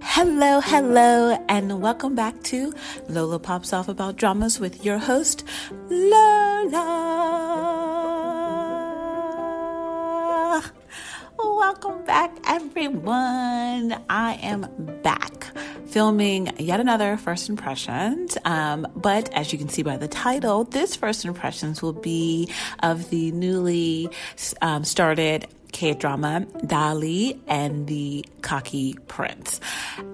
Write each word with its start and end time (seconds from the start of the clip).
Hello, 0.00 0.60
hello, 0.60 1.44
and 1.48 1.80
welcome 1.80 2.14
back 2.14 2.42
to 2.44 2.72
Lola 3.08 3.38
Pops 3.38 3.72
Off 3.72 3.88
About 3.88 4.16
Dramas 4.16 4.58
with 4.58 4.84
your 4.84 4.98
host, 4.98 5.44
Lola. 5.88 6.84
Welcome 11.38 12.04
back, 12.04 12.36
everyone. 12.46 14.02
I 14.08 14.38
am 14.42 14.66
back 15.02 15.46
filming 15.88 16.52
yet 16.58 16.80
another 16.80 17.16
First 17.16 17.48
Impressions. 17.48 18.36
Um, 18.44 18.86
but 18.94 19.32
as 19.32 19.52
you 19.52 19.58
can 19.58 19.68
see 19.68 19.82
by 19.82 19.96
the 19.96 20.08
title, 20.08 20.64
this 20.64 20.96
First 20.96 21.24
Impressions 21.24 21.80
will 21.82 21.92
be 21.92 22.52
of 22.82 23.10
the 23.10 23.32
newly 23.32 24.08
um, 24.62 24.84
started 24.84 25.46
K 25.72 25.94
drama 25.94 26.46
Dali 26.58 27.38
and 27.46 27.86
the 27.86 28.24
Cocky 28.42 28.94
Prince. 29.06 29.60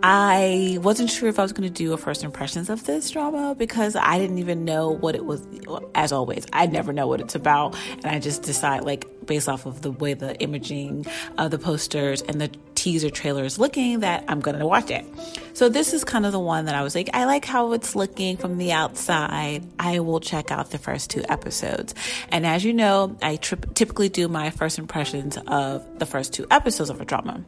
I 0.02 0.78
wasn't 0.82 1.10
sure 1.10 1.28
if 1.28 1.38
I 1.38 1.42
was 1.42 1.52
going 1.52 1.68
to 1.68 1.74
do 1.74 1.92
a 1.92 1.96
first 1.96 2.24
impressions 2.24 2.70
of 2.70 2.84
this 2.84 3.10
drama 3.10 3.54
because 3.54 3.96
I 3.96 4.18
didn't 4.18 4.38
even 4.38 4.64
know 4.64 4.90
what 4.90 5.14
it 5.14 5.24
was. 5.24 5.46
As 5.94 6.12
always, 6.12 6.46
I 6.52 6.66
never 6.66 6.92
know 6.92 7.06
what 7.06 7.20
it's 7.20 7.34
about, 7.34 7.76
and 8.02 8.06
I 8.06 8.18
just 8.18 8.42
decide 8.42 8.84
like 8.84 9.06
based 9.26 9.48
off 9.48 9.66
of 9.66 9.82
the 9.82 9.90
way 9.90 10.14
the 10.14 10.38
imaging 10.40 11.06
of 11.38 11.50
the 11.50 11.58
posters 11.58 12.22
and 12.22 12.40
the 12.40 12.48
teaser 12.84 13.08
trailer 13.08 13.44
is 13.44 13.58
looking 13.58 14.00
that 14.00 14.22
I'm 14.28 14.40
going 14.40 14.58
to 14.58 14.66
watch 14.66 14.90
it. 14.90 15.06
So 15.54 15.70
this 15.70 15.94
is 15.94 16.04
kind 16.04 16.26
of 16.26 16.32
the 16.32 16.38
one 16.38 16.66
that 16.66 16.74
I 16.74 16.82
was 16.82 16.94
like, 16.94 17.08
I 17.14 17.24
like 17.24 17.46
how 17.46 17.72
it's 17.72 17.96
looking 17.96 18.36
from 18.36 18.58
the 18.58 18.72
outside. 18.72 19.64
I 19.78 20.00
will 20.00 20.20
check 20.20 20.50
out 20.50 20.70
the 20.70 20.76
first 20.76 21.08
two 21.08 21.24
episodes. 21.30 21.94
And 22.28 22.44
as 22.44 22.62
you 22.62 22.74
know, 22.74 23.16
I 23.22 23.36
tri- 23.36 23.58
typically 23.72 24.10
do 24.10 24.28
my 24.28 24.50
first 24.50 24.78
impressions 24.78 25.38
of 25.46 25.98
the 25.98 26.04
first 26.04 26.34
two 26.34 26.46
episodes 26.50 26.90
of 26.90 27.00
a 27.00 27.06
drama. 27.06 27.42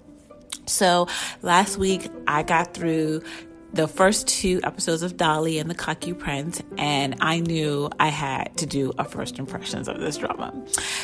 So 0.64 1.06
last 1.42 1.76
week 1.76 2.08
I 2.26 2.42
got 2.42 2.72
through 2.72 3.22
the 3.76 3.86
first 3.86 4.26
two 4.26 4.58
episodes 4.64 5.02
of 5.02 5.18
Dali 5.18 5.60
and 5.60 5.68
the 5.68 5.74
Cocky 5.74 6.14
Prince, 6.14 6.62
and 6.78 7.14
I 7.20 7.40
knew 7.40 7.90
I 8.00 8.08
had 8.08 8.56
to 8.56 8.64
do 8.64 8.94
a 8.98 9.04
first 9.04 9.38
impressions 9.38 9.86
of 9.86 10.00
this 10.00 10.16
drama. 10.16 10.54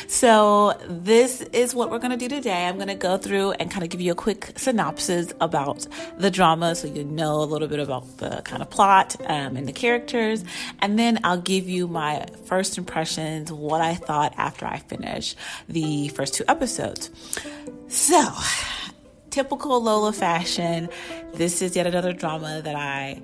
So, 0.07 0.73
this 0.87 1.41
is 1.53 1.75
what 1.75 1.91
we're 1.91 1.99
going 1.99 2.17
to 2.17 2.17
do 2.17 2.27
today. 2.27 2.65
I'm 2.65 2.77
going 2.77 2.87
to 2.87 2.95
go 2.95 3.17
through 3.17 3.51
and 3.53 3.69
kind 3.69 3.83
of 3.83 3.89
give 3.89 4.01
you 4.01 4.11
a 4.11 4.15
quick 4.15 4.53
synopsis 4.55 5.33
about 5.39 5.85
the 6.17 6.31
drama 6.31 6.73
so 6.73 6.87
you 6.87 7.03
know 7.03 7.41
a 7.41 7.45
little 7.45 7.67
bit 7.67 7.79
about 7.79 8.17
the 8.17 8.41
kind 8.43 8.63
of 8.63 8.71
plot 8.71 9.15
um, 9.27 9.55
and 9.55 9.67
the 9.67 9.73
characters, 9.73 10.43
and 10.79 10.97
then 10.97 11.19
I'll 11.23 11.37
give 11.37 11.69
you 11.69 11.87
my 11.87 12.25
first 12.45 12.79
impressions, 12.79 13.51
what 13.51 13.81
I 13.81 13.93
thought 13.93 14.33
after 14.37 14.65
I 14.65 14.79
finish 14.79 15.35
the 15.69 16.07
first 16.09 16.33
two 16.33 16.43
episodes. 16.47 17.11
So, 17.87 18.27
typical 19.33 19.81
Lola 19.81 20.13
fashion, 20.13 20.89
this 21.33 21.63
is 21.63 21.75
yet 21.75 21.87
another 21.87 22.13
drama 22.13 22.61
that 22.63 22.75
I 22.75 23.19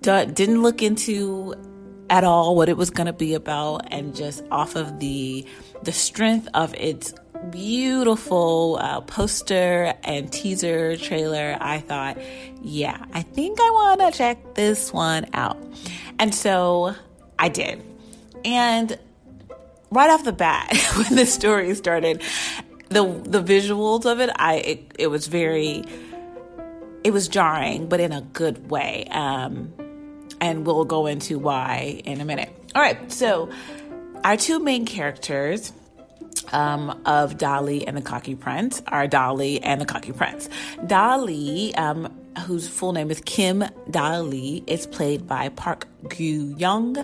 d- 0.00 0.26
didn't 0.32 0.62
look 0.62 0.80
into 0.80 1.56
at 2.08 2.22
all 2.22 2.54
what 2.54 2.68
it 2.68 2.76
was 2.76 2.88
going 2.88 3.08
to 3.08 3.12
be 3.12 3.34
about 3.34 3.92
and 3.92 4.14
just 4.14 4.44
off 4.52 4.76
of 4.76 5.00
the 5.00 5.44
the 5.82 5.92
strength 5.92 6.48
of 6.54 6.72
its 6.74 7.14
beautiful 7.50 8.78
uh, 8.80 9.00
poster 9.00 9.94
and 10.04 10.30
teaser 10.32 10.96
trailer 10.96 11.56
i 11.60 11.78
thought 11.78 12.18
yeah 12.62 13.04
i 13.14 13.22
think 13.22 13.58
i 13.60 13.70
want 13.70 14.00
to 14.00 14.16
check 14.16 14.54
this 14.54 14.92
one 14.92 15.24
out. 15.32 15.58
And 16.18 16.34
so 16.34 16.94
i 17.38 17.48
did. 17.48 17.82
And 18.44 18.98
right 19.90 20.10
off 20.10 20.24
the 20.24 20.32
bat 20.32 20.72
when 20.96 21.16
the 21.16 21.26
story 21.26 21.74
started 21.74 22.22
the 22.90 23.04
the 23.24 23.42
visuals 23.42 24.04
of 24.04 24.20
it, 24.20 24.30
I 24.36 24.56
it, 24.56 24.92
it 24.98 25.06
was 25.06 25.26
very 25.28 25.84
it 27.02 27.12
was 27.12 27.28
jarring, 27.28 27.88
but 27.88 28.00
in 28.00 28.12
a 28.12 28.20
good 28.20 28.70
way. 28.70 29.06
Um, 29.10 29.72
and 30.40 30.66
we'll 30.66 30.84
go 30.84 31.06
into 31.06 31.38
why 31.38 32.02
in 32.04 32.20
a 32.20 32.24
minute. 32.24 32.50
All 32.74 32.82
right, 32.82 33.10
so 33.12 33.50
our 34.24 34.36
two 34.36 34.58
main 34.58 34.86
characters 34.86 35.72
um, 36.52 36.90
of 37.04 37.36
Dali 37.36 37.84
and 37.86 37.96
the 37.96 38.02
Cocky 38.02 38.34
Prince 38.34 38.82
are 38.86 39.06
Dali 39.06 39.60
and 39.62 39.80
the 39.80 39.86
Cocky 39.86 40.12
Prince. 40.12 40.48
Dali 40.78 41.76
um, 41.78 42.19
whose 42.46 42.68
full 42.68 42.92
name 42.92 43.10
is 43.10 43.20
Kim 43.24 43.60
Dali, 43.90 44.62
is 44.66 44.86
played 44.86 45.26
by 45.26 45.48
Park 45.50 45.86
Gyu 46.04 46.58
Young, 46.58 46.96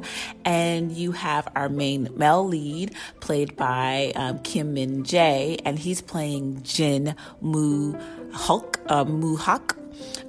and 0.45 0.93
you 0.93 1.13
have 1.13 1.49
our 1.55 1.69
main 1.69 2.09
male 2.17 2.47
lead 2.47 2.95
played 3.21 3.57
by 3.57 4.13
um, 4.17 4.39
Kim 4.41 4.75
Min 4.75 5.03
Jae, 5.05 5.61
and 5.65 5.79
he's 5.79 6.01
playing 6.01 6.63
Jin 6.63 7.15
Moo 7.41 7.95
Hulk, 8.33 8.81
uh, 8.87 9.05
Moo 9.05 9.37
Hak, 9.37 9.77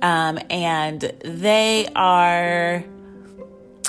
um, 0.02 0.40
and 0.50 1.02
they 1.24 1.88
are 1.96 2.84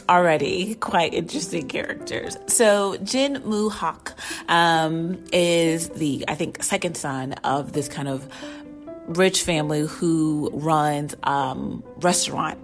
already 0.08 0.74
quite 0.76 1.12
interesting 1.12 1.68
characters. 1.68 2.38
So 2.46 2.96
Jin 2.98 3.42
Moo 3.44 3.68
Hak 3.68 4.14
um, 4.48 5.22
is 5.32 5.90
the, 5.90 6.24
I 6.28 6.34
think, 6.34 6.62
second 6.62 6.96
son 6.96 7.34
of 7.44 7.72
this 7.72 7.88
kind 7.88 8.08
of 8.08 8.26
rich 9.08 9.42
family 9.42 9.80
who 9.86 10.50
runs 10.52 11.14
um, 11.22 11.82
restaurant 11.98 12.58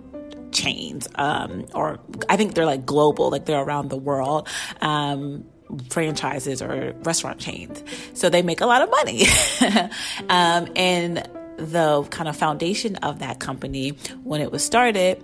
chains, 0.53 1.09
um, 1.17 1.67
or 1.75 1.99
I 2.29 2.37
think 2.37 2.55
they're 2.55 2.67
like 2.67 2.87
global, 2.87 3.31
like 3.31 3.47
they're 3.47 3.63
around 3.63 3.89
the 3.89 3.97
world. 3.97 4.49
Um, 4.81 5.45
franchises 5.91 6.63
or 6.63 6.95
restaurant 7.03 7.41
chains. 7.41 7.83
So 8.13 8.29
they 8.29 8.43
make 8.43 8.61
a 8.61 8.67
lot 8.67 8.83
of 8.83 8.91
money. 8.91 9.25
um, 10.29 10.69
and 10.77 11.29
the 11.57 12.07
kind 12.11 12.29
of 12.29 12.37
foundation 12.37 12.97
of 12.97 13.21
that 13.21 13.41
company 13.41 13.91
when 14.23 14.41
it 14.41 14.53
was 14.53 14.65
started 14.65 15.23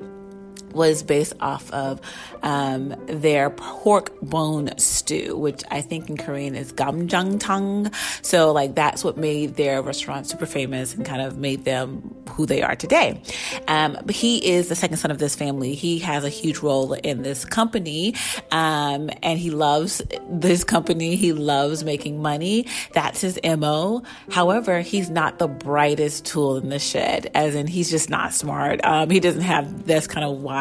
was 0.72 1.02
based 1.02 1.34
off 1.40 1.70
of 1.72 2.00
um, 2.42 2.94
their 3.06 3.50
pork 3.50 4.18
bone 4.20 4.70
stew, 4.78 5.36
which 5.36 5.62
I 5.70 5.80
think 5.80 6.08
in 6.08 6.16
Korean 6.16 6.54
is 6.54 6.72
gamjatang. 6.72 7.94
So 8.22 8.52
like 8.52 8.74
that's 8.74 9.04
what 9.04 9.16
made 9.16 9.56
their 9.56 9.82
restaurant 9.82 10.26
super 10.26 10.46
famous 10.46 10.94
and 10.94 11.04
kind 11.04 11.22
of 11.22 11.38
made 11.38 11.64
them 11.64 12.14
who 12.30 12.46
they 12.46 12.62
are 12.62 12.76
today. 12.76 13.20
Um, 13.68 13.98
but 14.04 14.14
he 14.14 14.46
is 14.46 14.68
the 14.68 14.76
second 14.76 14.98
son 14.98 15.10
of 15.10 15.18
this 15.18 15.34
family. 15.34 15.74
He 15.74 15.98
has 16.00 16.24
a 16.24 16.28
huge 16.28 16.58
role 16.58 16.92
in 16.92 17.22
this 17.22 17.44
company, 17.44 18.14
um, 18.50 19.10
and 19.22 19.38
he 19.38 19.50
loves 19.50 20.02
this 20.28 20.64
company. 20.64 21.16
He 21.16 21.32
loves 21.32 21.84
making 21.84 22.22
money. 22.22 22.66
That's 22.92 23.20
his 23.20 23.38
mo. 23.44 24.02
However, 24.30 24.80
he's 24.80 25.10
not 25.10 25.38
the 25.38 25.48
brightest 25.48 26.24
tool 26.24 26.56
in 26.56 26.68
the 26.68 26.78
shed, 26.78 27.30
as 27.34 27.54
in 27.54 27.66
he's 27.66 27.90
just 27.90 28.10
not 28.10 28.32
smart. 28.32 28.80
Um, 28.84 29.10
he 29.10 29.20
doesn't 29.20 29.42
have 29.42 29.86
this 29.86 30.06
kind 30.06 30.24
of 30.24 30.40
wide 30.40 30.59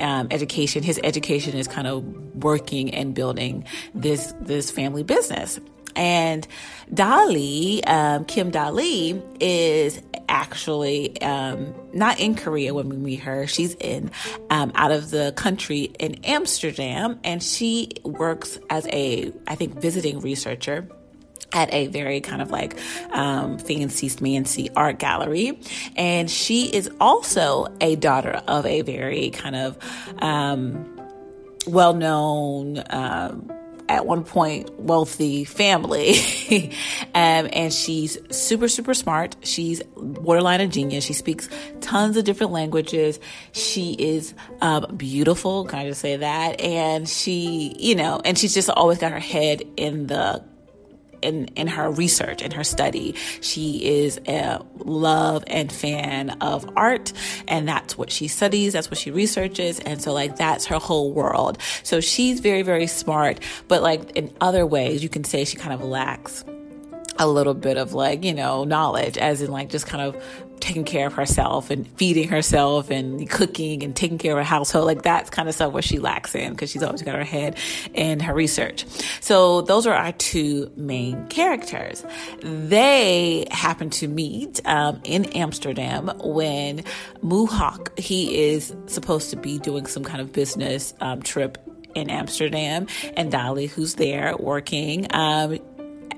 um, 0.00 0.28
education. 0.30 0.82
His 0.82 1.00
education 1.02 1.56
is 1.56 1.68
kind 1.68 1.86
of 1.86 2.04
working 2.34 2.94
and 2.94 3.14
building 3.14 3.64
this 3.94 4.34
this 4.40 4.70
family 4.70 5.02
business. 5.02 5.60
And 5.96 6.46
Dali, 6.94 7.86
um, 7.88 8.24
Kim 8.24 8.52
Dali, 8.52 9.20
is 9.40 10.00
actually 10.28 11.20
um, 11.22 11.74
not 11.92 12.20
in 12.20 12.36
Korea 12.36 12.72
when 12.72 12.88
we 12.88 12.96
meet 12.96 13.20
her. 13.20 13.48
She's 13.48 13.74
in 13.74 14.12
um, 14.48 14.70
out 14.76 14.92
of 14.92 15.10
the 15.10 15.32
country 15.36 15.90
in 15.98 16.24
Amsterdam, 16.24 17.18
and 17.24 17.42
she 17.42 17.90
works 18.04 18.60
as 18.70 18.86
a, 18.88 19.32
I 19.48 19.56
think, 19.56 19.80
visiting 19.80 20.20
researcher 20.20 20.88
at 21.52 21.72
a 21.72 21.86
very 21.86 22.20
kind 22.20 22.42
of 22.42 22.50
like 22.50 22.78
um, 23.10 23.58
fancy 23.58 24.08
fancy 24.08 24.70
art 24.76 24.98
gallery. 24.98 25.58
And 25.96 26.30
she 26.30 26.66
is 26.66 26.90
also 27.00 27.66
a 27.80 27.96
daughter 27.96 28.42
of 28.46 28.66
a 28.66 28.82
very 28.82 29.30
kind 29.30 29.56
of 29.56 29.78
um, 30.18 30.98
well-known 31.66 32.82
um, 32.90 33.50
at 33.88 34.04
one 34.06 34.24
point 34.24 34.78
wealthy 34.78 35.44
family. 35.44 36.16
Um, 37.14 37.48
and 37.52 37.72
she's 37.72 38.16
super 38.30 38.68
super 38.68 38.94
smart. 38.94 39.34
She's 39.42 39.82
borderline 39.96 40.60
a 40.60 40.68
genius. 40.68 41.04
She 41.04 41.14
speaks 41.14 41.48
tons 41.80 42.16
of 42.16 42.24
different 42.24 42.52
languages. 42.52 43.18
She 43.52 43.92
is 43.92 44.34
um, 44.60 44.94
beautiful 44.96 45.64
can 45.64 45.80
i 45.80 45.88
just 45.88 46.00
say 46.00 46.16
that? 46.16 46.60
And 46.60 47.08
she 47.08 47.74
you 47.78 47.96
know 47.96 48.20
and 48.24 48.38
she's 48.38 48.54
just 48.54 48.70
always 48.70 48.98
got 48.98 49.12
her 49.12 49.18
head 49.18 49.62
in 49.76 50.06
the 50.06 50.44
in 51.22 51.46
in 51.56 51.66
her 51.66 51.90
research 51.90 52.42
and 52.42 52.52
her 52.52 52.64
study. 52.64 53.14
She 53.40 53.84
is 53.84 54.20
a 54.26 54.64
love 54.78 55.44
and 55.46 55.72
fan 55.72 56.30
of 56.40 56.68
art, 56.76 57.12
and 57.46 57.68
that's 57.68 57.96
what 57.96 58.10
she 58.10 58.28
studies. 58.28 58.72
That's 58.72 58.90
what 58.90 58.98
she 58.98 59.10
researches, 59.10 59.80
and 59.80 60.00
so 60.00 60.12
like 60.12 60.36
that's 60.36 60.66
her 60.66 60.78
whole 60.78 61.12
world. 61.12 61.58
So 61.82 62.00
she's 62.00 62.40
very 62.40 62.62
very 62.62 62.86
smart, 62.86 63.40
but 63.68 63.82
like 63.82 64.10
in 64.16 64.32
other 64.40 64.66
ways, 64.66 65.02
you 65.02 65.08
can 65.08 65.24
say 65.24 65.44
she 65.44 65.56
kind 65.56 65.74
of 65.74 65.82
lacks 65.82 66.44
a 67.18 67.26
little 67.26 67.54
bit 67.54 67.76
of 67.76 67.94
like, 67.94 68.24
you 68.24 68.32
know, 68.32 68.64
knowledge, 68.64 69.18
as 69.18 69.42
in 69.42 69.50
like 69.50 69.68
just 69.68 69.86
kind 69.86 70.02
of 70.02 70.22
taking 70.60 70.84
care 70.84 71.06
of 71.06 71.14
herself 71.14 71.70
and 71.70 71.86
feeding 71.96 72.28
herself 72.28 72.90
and 72.90 73.28
cooking 73.28 73.82
and 73.82 73.94
taking 73.94 74.18
care 74.18 74.32
of 74.32 74.38
her 74.38 74.44
household. 74.44 74.86
Like 74.86 75.02
that's 75.02 75.30
kind 75.30 75.48
of 75.48 75.54
stuff 75.54 75.72
where 75.72 75.82
she 75.82 75.98
lacks 75.98 76.34
in 76.34 76.52
because 76.52 76.70
she's 76.70 76.82
always 76.82 77.02
got 77.02 77.14
her 77.14 77.24
head 77.24 77.56
in 77.94 78.20
her 78.20 78.34
research. 78.34 78.84
So 79.20 79.62
those 79.62 79.86
are 79.86 79.94
our 79.94 80.12
two 80.12 80.70
main 80.76 81.26
characters. 81.28 82.04
They 82.42 83.46
happen 83.50 83.90
to 83.90 84.08
meet 84.08 84.60
um, 84.66 85.00
in 85.04 85.26
Amsterdam 85.26 86.12
when 86.22 86.84
Moo 87.22 87.46
Hak, 87.46 87.98
he 87.98 88.50
is 88.50 88.74
supposed 88.86 89.30
to 89.30 89.36
be 89.36 89.58
doing 89.58 89.86
some 89.86 90.04
kind 90.04 90.20
of 90.20 90.32
business 90.32 90.94
um, 91.00 91.22
trip 91.22 91.58
in 91.94 92.10
Amsterdam, 92.10 92.86
and 93.16 93.32
Dali, 93.32 93.68
who's 93.68 93.94
there 93.94 94.36
working, 94.38 95.06
um, 95.10 95.58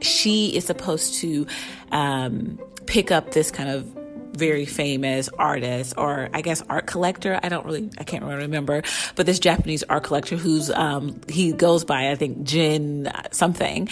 she 0.01 0.55
is 0.57 0.65
supposed 0.65 1.15
to 1.21 1.47
um, 1.93 2.59
pick 2.87 3.11
up 3.11 3.33
this 3.33 3.51
kind 3.51 3.71
of 3.71 4.00
very 4.33 4.65
famous 4.65 5.29
artist 5.39 5.95
or 5.97 6.29
I 6.33 6.41
guess 6.41 6.63
art 6.69 6.87
collector. 6.87 7.39
I 7.43 7.49
don't 7.49 7.65
really, 7.65 7.91
I 7.99 8.05
can't 8.05 8.25
really 8.25 8.37
remember, 8.37 8.83
but 9.17 9.27
this 9.27 9.39
Japanese 9.39 9.83
art 9.85 10.05
collector 10.05 10.37
who's, 10.37 10.71
um, 10.71 11.21
he 11.29 11.53
goes 11.53 11.85
by, 11.85 12.11
I 12.11 12.15
think, 12.15 12.45
Jin 12.45 13.11
something. 13.33 13.89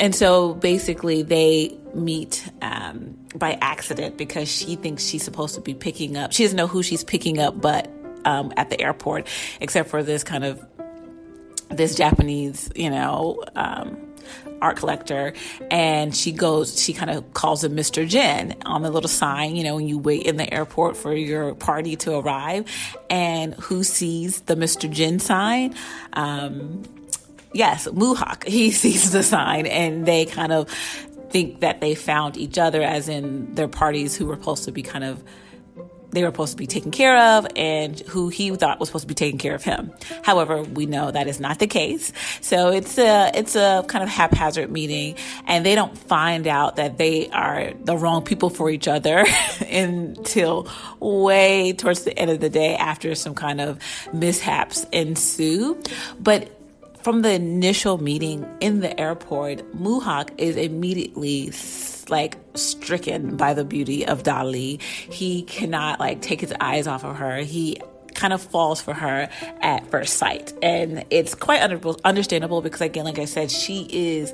And 0.00 0.14
so 0.14 0.54
basically 0.54 1.22
they 1.22 1.76
meet, 1.94 2.48
um, 2.62 3.16
by 3.34 3.58
accident 3.60 4.16
because 4.16 4.50
she 4.50 4.76
thinks 4.76 5.04
she's 5.04 5.22
supposed 5.22 5.54
to 5.54 5.60
be 5.60 5.74
picking 5.74 6.16
up, 6.16 6.32
she 6.32 6.44
doesn't 6.44 6.56
know 6.56 6.66
who 6.66 6.82
she's 6.82 7.04
picking 7.04 7.38
up, 7.38 7.60
but, 7.60 7.90
um, 8.24 8.52
at 8.56 8.70
the 8.70 8.80
airport, 8.80 9.28
except 9.60 9.90
for 9.90 10.02
this 10.02 10.24
kind 10.24 10.44
of, 10.44 10.64
this 11.70 11.94
Japanese, 11.94 12.70
you 12.74 12.90
know, 12.90 13.42
um, 13.56 13.96
art 14.60 14.76
collector 14.76 15.32
and 15.70 16.14
she 16.14 16.32
goes 16.32 16.80
she 16.80 16.92
kind 16.92 17.10
of 17.10 17.34
calls 17.34 17.62
him 17.64 17.74
Mr. 17.74 18.06
Jin 18.06 18.54
on 18.64 18.82
the 18.82 18.90
little 18.90 19.08
sign 19.08 19.56
you 19.56 19.64
know 19.64 19.76
when 19.76 19.88
you 19.88 19.98
wait 19.98 20.22
in 20.22 20.36
the 20.36 20.52
airport 20.52 20.96
for 20.96 21.14
your 21.14 21.54
party 21.54 21.96
to 21.96 22.16
arrive 22.16 22.64
and 23.10 23.54
who 23.54 23.84
sees 23.84 24.42
the 24.42 24.54
Mr. 24.54 24.90
Jin 24.90 25.18
sign 25.18 25.74
um, 26.14 26.82
yes 27.52 27.88
Moo 27.92 28.14
Hak 28.14 28.44
he 28.48 28.70
sees 28.70 29.12
the 29.12 29.22
sign 29.22 29.66
and 29.66 30.06
they 30.06 30.24
kind 30.24 30.52
of 30.52 30.68
think 31.30 31.60
that 31.60 31.80
they 31.80 31.94
found 31.94 32.36
each 32.36 32.58
other 32.58 32.80
as 32.80 33.08
in 33.08 33.54
their 33.56 33.66
parties 33.66 34.16
who 34.16 34.26
were 34.26 34.36
supposed 34.36 34.64
to 34.64 34.72
be 34.72 34.82
kind 34.82 35.04
of 35.04 35.22
they 36.14 36.22
were 36.22 36.28
supposed 36.28 36.52
to 36.52 36.56
be 36.56 36.66
taken 36.66 36.90
care 36.90 37.16
of 37.36 37.46
and 37.56 38.00
who 38.00 38.28
he 38.28 38.54
thought 38.54 38.80
was 38.80 38.88
supposed 38.88 39.04
to 39.04 39.08
be 39.08 39.14
taking 39.14 39.38
care 39.38 39.54
of 39.54 39.62
him. 39.62 39.92
However, 40.22 40.62
we 40.62 40.86
know 40.86 41.10
that 41.10 41.26
is 41.26 41.40
not 41.40 41.58
the 41.58 41.66
case. 41.66 42.12
So 42.40 42.70
it's 42.70 42.98
a, 42.98 43.30
it's 43.34 43.56
a 43.56 43.84
kind 43.88 44.02
of 44.02 44.08
haphazard 44.08 44.70
meeting 44.70 45.16
and 45.46 45.66
they 45.66 45.74
don't 45.74 45.96
find 45.96 46.46
out 46.46 46.76
that 46.76 46.98
they 46.98 47.28
are 47.30 47.72
the 47.82 47.96
wrong 47.96 48.22
people 48.22 48.50
for 48.50 48.70
each 48.70 48.88
other 48.88 49.24
until 49.70 50.68
way 51.00 51.72
towards 51.72 52.04
the 52.04 52.18
end 52.18 52.30
of 52.30 52.40
the 52.40 52.50
day 52.50 52.76
after 52.76 53.14
some 53.14 53.34
kind 53.34 53.60
of 53.60 53.78
mishaps 54.12 54.84
ensue. 54.92 55.80
But 56.18 56.50
from 57.02 57.20
the 57.20 57.32
initial 57.32 57.98
meeting 57.98 58.48
in 58.60 58.80
the 58.80 58.98
airport, 58.98 59.74
Moo 59.74 60.00
Hak 60.00 60.32
is 60.38 60.56
immediately 60.56 61.50
like 62.10 62.36
stricken 62.54 63.36
by 63.36 63.54
the 63.54 63.64
beauty 63.64 64.06
of 64.06 64.22
Dali. 64.22 64.80
He 64.80 65.42
cannot 65.42 66.00
like 66.00 66.22
take 66.22 66.40
his 66.40 66.54
eyes 66.60 66.86
off 66.86 67.04
of 67.04 67.16
her. 67.16 67.38
He 67.38 67.80
kind 68.14 68.32
of 68.32 68.42
falls 68.42 68.80
for 68.80 68.94
her 68.94 69.28
at 69.60 69.86
first 69.90 70.14
sight. 70.14 70.52
And 70.62 71.04
it's 71.10 71.34
quite 71.34 71.60
understandable 72.04 72.62
because 72.62 72.80
again, 72.80 73.04
like 73.04 73.18
I 73.18 73.24
said, 73.24 73.50
she 73.50 73.88
is 73.90 74.32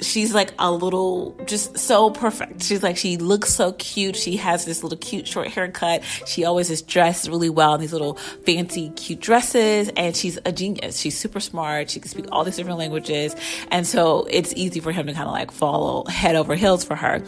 she's 0.00 0.34
like 0.34 0.52
a 0.58 0.70
little 0.70 1.36
just 1.46 1.78
so 1.78 2.10
perfect. 2.10 2.62
She's 2.62 2.82
like 2.82 2.96
she 2.96 3.16
looks 3.16 3.52
so 3.52 3.72
cute. 3.72 4.16
She 4.16 4.36
has 4.36 4.64
this 4.64 4.82
little 4.82 4.98
cute 4.98 5.26
short 5.26 5.48
haircut. 5.48 6.02
She 6.26 6.44
always 6.44 6.70
is 6.70 6.82
dressed 6.82 7.28
really 7.28 7.50
well 7.50 7.74
in 7.74 7.80
these 7.80 7.92
little 7.92 8.14
fancy 8.44 8.90
cute 8.90 9.20
dresses 9.20 9.90
and 9.96 10.16
she's 10.16 10.38
a 10.44 10.52
genius. 10.52 10.98
She's 10.98 11.18
super 11.18 11.40
smart. 11.40 11.90
She 11.90 12.00
can 12.00 12.08
speak 12.08 12.26
all 12.32 12.44
these 12.44 12.56
different 12.56 12.78
languages. 12.78 13.34
And 13.70 13.86
so 13.86 14.26
it's 14.30 14.52
easy 14.54 14.80
for 14.80 14.92
him 14.92 15.06
to 15.06 15.12
kind 15.12 15.26
of 15.26 15.32
like 15.32 15.50
follow 15.50 16.04
head 16.06 16.36
over 16.36 16.54
heels 16.54 16.84
for 16.84 16.96
her. 16.96 17.22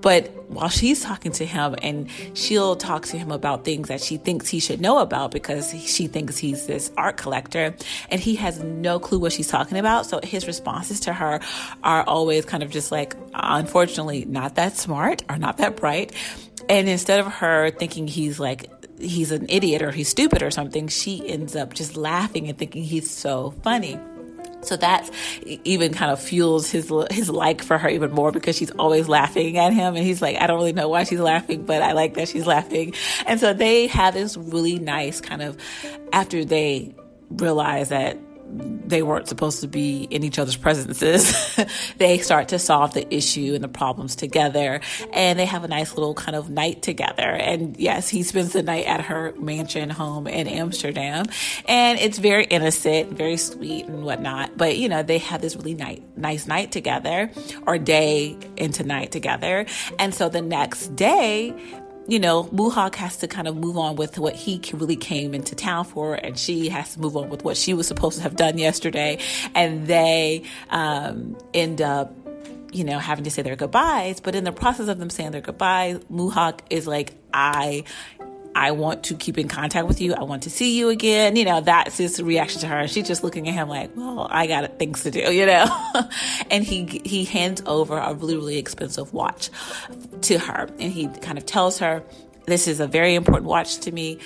But 0.00 0.41
while 0.54 0.68
she's 0.68 1.02
talking 1.02 1.32
to 1.32 1.44
him 1.44 1.74
and 1.82 2.08
she'll 2.34 2.76
talk 2.76 3.06
to 3.06 3.18
him 3.18 3.30
about 3.30 3.64
things 3.64 3.88
that 3.88 4.00
she 4.00 4.16
thinks 4.16 4.48
he 4.48 4.60
should 4.60 4.80
know 4.80 4.98
about 4.98 5.30
because 5.30 5.72
she 5.84 6.06
thinks 6.06 6.38
he's 6.38 6.66
this 6.66 6.90
art 6.96 7.16
collector 7.16 7.74
and 8.10 8.20
he 8.20 8.34
has 8.36 8.62
no 8.62 8.98
clue 8.98 9.18
what 9.18 9.32
she's 9.32 9.48
talking 9.48 9.78
about. 9.78 10.06
So 10.06 10.20
his 10.22 10.46
responses 10.46 11.00
to 11.00 11.12
her 11.12 11.40
are 11.82 12.02
always 12.04 12.44
kind 12.44 12.62
of 12.62 12.70
just 12.70 12.92
like, 12.92 13.14
unfortunately, 13.34 14.24
not 14.24 14.56
that 14.56 14.76
smart 14.76 15.22
or 15.28 15.38
not 15.38 15.58
that 15.58 15.76
bright. 15.76 16.12
And 16.68 16.88
instead 16.88 17.20
of 17.20 17.26
her 17.26 17.70
thinking 17.70 18.06
he's 18.06 18.38
like, 18.38 18.70
he's 19.00 19.32
an 19.32 19.46
idiot 19.48 19.82
or 19.82 19.90
he's 19.90 20.08
stupid 20.08 20.42
or 20.42 20.50
something, 20.50 20.88
she 20.88 21.28
ends 21.28 21.56
up 21.56 21.74
just 21.74 21.96
laughing 21.96 22.48
and 22.48 22.56
thinking 22.56 22.84
he's 22.84 23.10
so 23.10 23.52
funny. 23.62 23.98
So 24.62 24.76
that 24.76 25.10
even 25.64 25.92
kind 25.92 26.10
of 26.10 26.20
fuels 26.20 26.70
his 26.70 26.92
his 27.10 27.28
like 27.28 27.62
for 27.62 27.78
her 27.78 27.88
even 27.88 28.12
more 28.12 28.30
because 28.32 28.56
she's 28.56 28.70
always 28.72 29.08
laughing 29.08 29.58
at 29.58 29.72
him, 29.72 29.96
and 29.96 30.04
he's 30.04 30.22
like, 30.22 30.36
I 30.36 30.46
don't 30.46 30.56
really 30.56 30.72
know 30.72 30.88
why 30.88 31.04
she's 31.04 31.20
laughing, 31.20 31.64
but 31.64 31.82
I 31.82 31.92
like 31.92 32.14
that 32.14 32.28
she's 32.28 32.46
laughing. 32.46 32.94
And 33.26 33.40
so 33.40 33.52
they 33.52 33.88
have 33.88 34.14
this 34.14 34.36
really 34.36 34.78
nice 34.78 35.20
kind 35.20 35.42
of 35.42 35.56
after 36.12 36.44
they 36.44 36.94
realize 37.30 37.88
that 37.88 38.18
they 38.52 39.02
weren't 39.02 39.28
supposed 39.28 39.60
to 39.60 39.68
be 39.68 40.04
in 40.04 40.22
each 40.22 40.38
other's 40.38 40.56
presences. 40.56 41.56
they 41.98 42.18
start 42.18 42.48
to 42.48 42.58
solve 42.58 42.92
the 42.94 43.12
issue 43.14 43.52
and 43.54 43.64
the 43.64 43.68
problems 43.68 44.14
together, 44.16 44.80
and 45.12 45.38
they 45.38 45.46
have 45.46 45.64
a 45.64 45.68
nice 45.68 45.94
little 45.94 46.14
kind 46.14 46.36
of 46.36 46.50
night 46.50 46.82
together. 46.82 47.22
And 47.22 47.76
yes, 47.78 48.08
he 48.08 48.22
spends 48.22 48.52
the 48.52 48.62
night 48.62 48.86
at 48.86 49.02
her 49.02 49.32
mansion 49.38 49.90
home 49.90 50.26
in 50.26 50.46
Amsterdam, 50.46 51.26
and 51.66 51.98
it's 51.98 52.18
very 52.18 52.44
innocent, 52.44 53.12
very 53.12 53.36
sweet, 53.36 53.86
and 53.86 54.04
whatnot. 54.04 54.56
But 54.56 54.76
you 54.76 54.88
know, 54.88 55.02
they 55.02 55.18
have 55.18 55.40
this 55.40 55.56
really 55.56 55.74
nice, 55.74 56.00
nice 56.16 56.46
night 56.46 56.72
together, 56.72 57.30
or 57.66 57.78
day 57.78 58.36
into 58.56 58.84
night 58.84 59.12
together. 59.12 59.66
And 59.98 60.14
so 60.14 60.28
the 60.28 60.42
next 60.42 60.94
day, 60.96 61.54
you 62.08 62.18
know, 62.18 62.48
Moo 62.52 62.70
Hak 62.70 62.96
has 62.96 63.16
to 63.18 63.28
kind 63.28 63.46
of 63.46 63.56
move 63.56 63.76
on 63.76 63.96
with 63.96 64.18
what 64.18 64.34
he 64.34 64.60
really 64.72 64.96
came 64.96 65.34
into 65.34 65.54
town 65.54 65.84
for, 65.84 66.14
and 66.14 66.38
she 66.38 66.68
has 66.68 66.94
to 66.94 67.00
move 67.00 67.16
on 67.16 67.28
with 67.28 67.44
what 67.44 67.56
she 67.56 67.74
was 67.74 67.86
supposed 67.86 68.16
to 68.16 68.22
have 68.22 68.36
done 68.36 68.58
yesterday. 68.58 69.18
And 69.54 69.86
they 69.86 70.44
um, 70.70 71.36
end 71.54 71.80
up, 71.80 72.14
you 72.72 72.84
know, 72.84 72.98
having 72.98 73.24
to 73.24 73.30
say 73.30 73.42
their 73.42 73.56
goodbyes. 73.56 74.20
But 74.20 74.34
in 74.34 74.44
the 74.44 74.52
process 74.52 74.88
of 74.88 74.98
them 74.98 75.10
saying 75.10 75.30
their 75.30 75.40
goodbyes, 75.40 76.00
Moo 76.08 76.30
Hak 76.30 76.62
is 76.70 76.86
like, 76.86 77.14
I 77.32 77.84
I 78.54 78.72
want 78.72 79.04
to 79.04 79.14
keep 79.14 79.38
in 79.38 79.48
contact 79.48 79.86
with 79.86 80.00
you. 80.00 80.14
I 80.14 80.22
want 80.22 80.44
to 80.44 80.50
see 80.50 80.78
you 80.78 80.88
again. 80.88 81.36
You 81.36 81.44
know, 81.44 81.60
that's 81.60 81.98
his 81.98 82.22
reaction 82.22 82.60
to 82.62 82.66
her. 82.66 82.86
She's 82.88 83.06
just 83.06 83.24
looking 83.24 83.48
at 83.48 83.54
him 83.54 83.68
like, 83.68 83.96
well, 83.96 84.26
I 84.30 84.46
got 84.46 84.78
things 84.78 85.02
to 85.04 85.10
do, 85.10 85.20
you 85.32 85.46
know? 85.46 85.66
and 86.50 86.64
he, 86.64 87.00
he 87.04 87.24
hands 87.24 87.62
over 87.66 87.96
a 87.96 88.14
really, 88.14 88.36
really 88.36 88.58
expensive 88.58 89.12
watch 89.12 89.50
to 90.22 90.38
her. 90.38 90.68
And 90.78 90.92
he 90.92 91.08
kind 91.08 91.38
of 91.38 91.46
tells 91.46 91.78
her, 91.78 92.02
this 92.46 92.66
is 92.66 92.80
a 92.80 92.86
very 92.86 93.14
important 93.14 93.46
watch 93.46 93.78
to 93.80 93.92
me. 93.92 94.18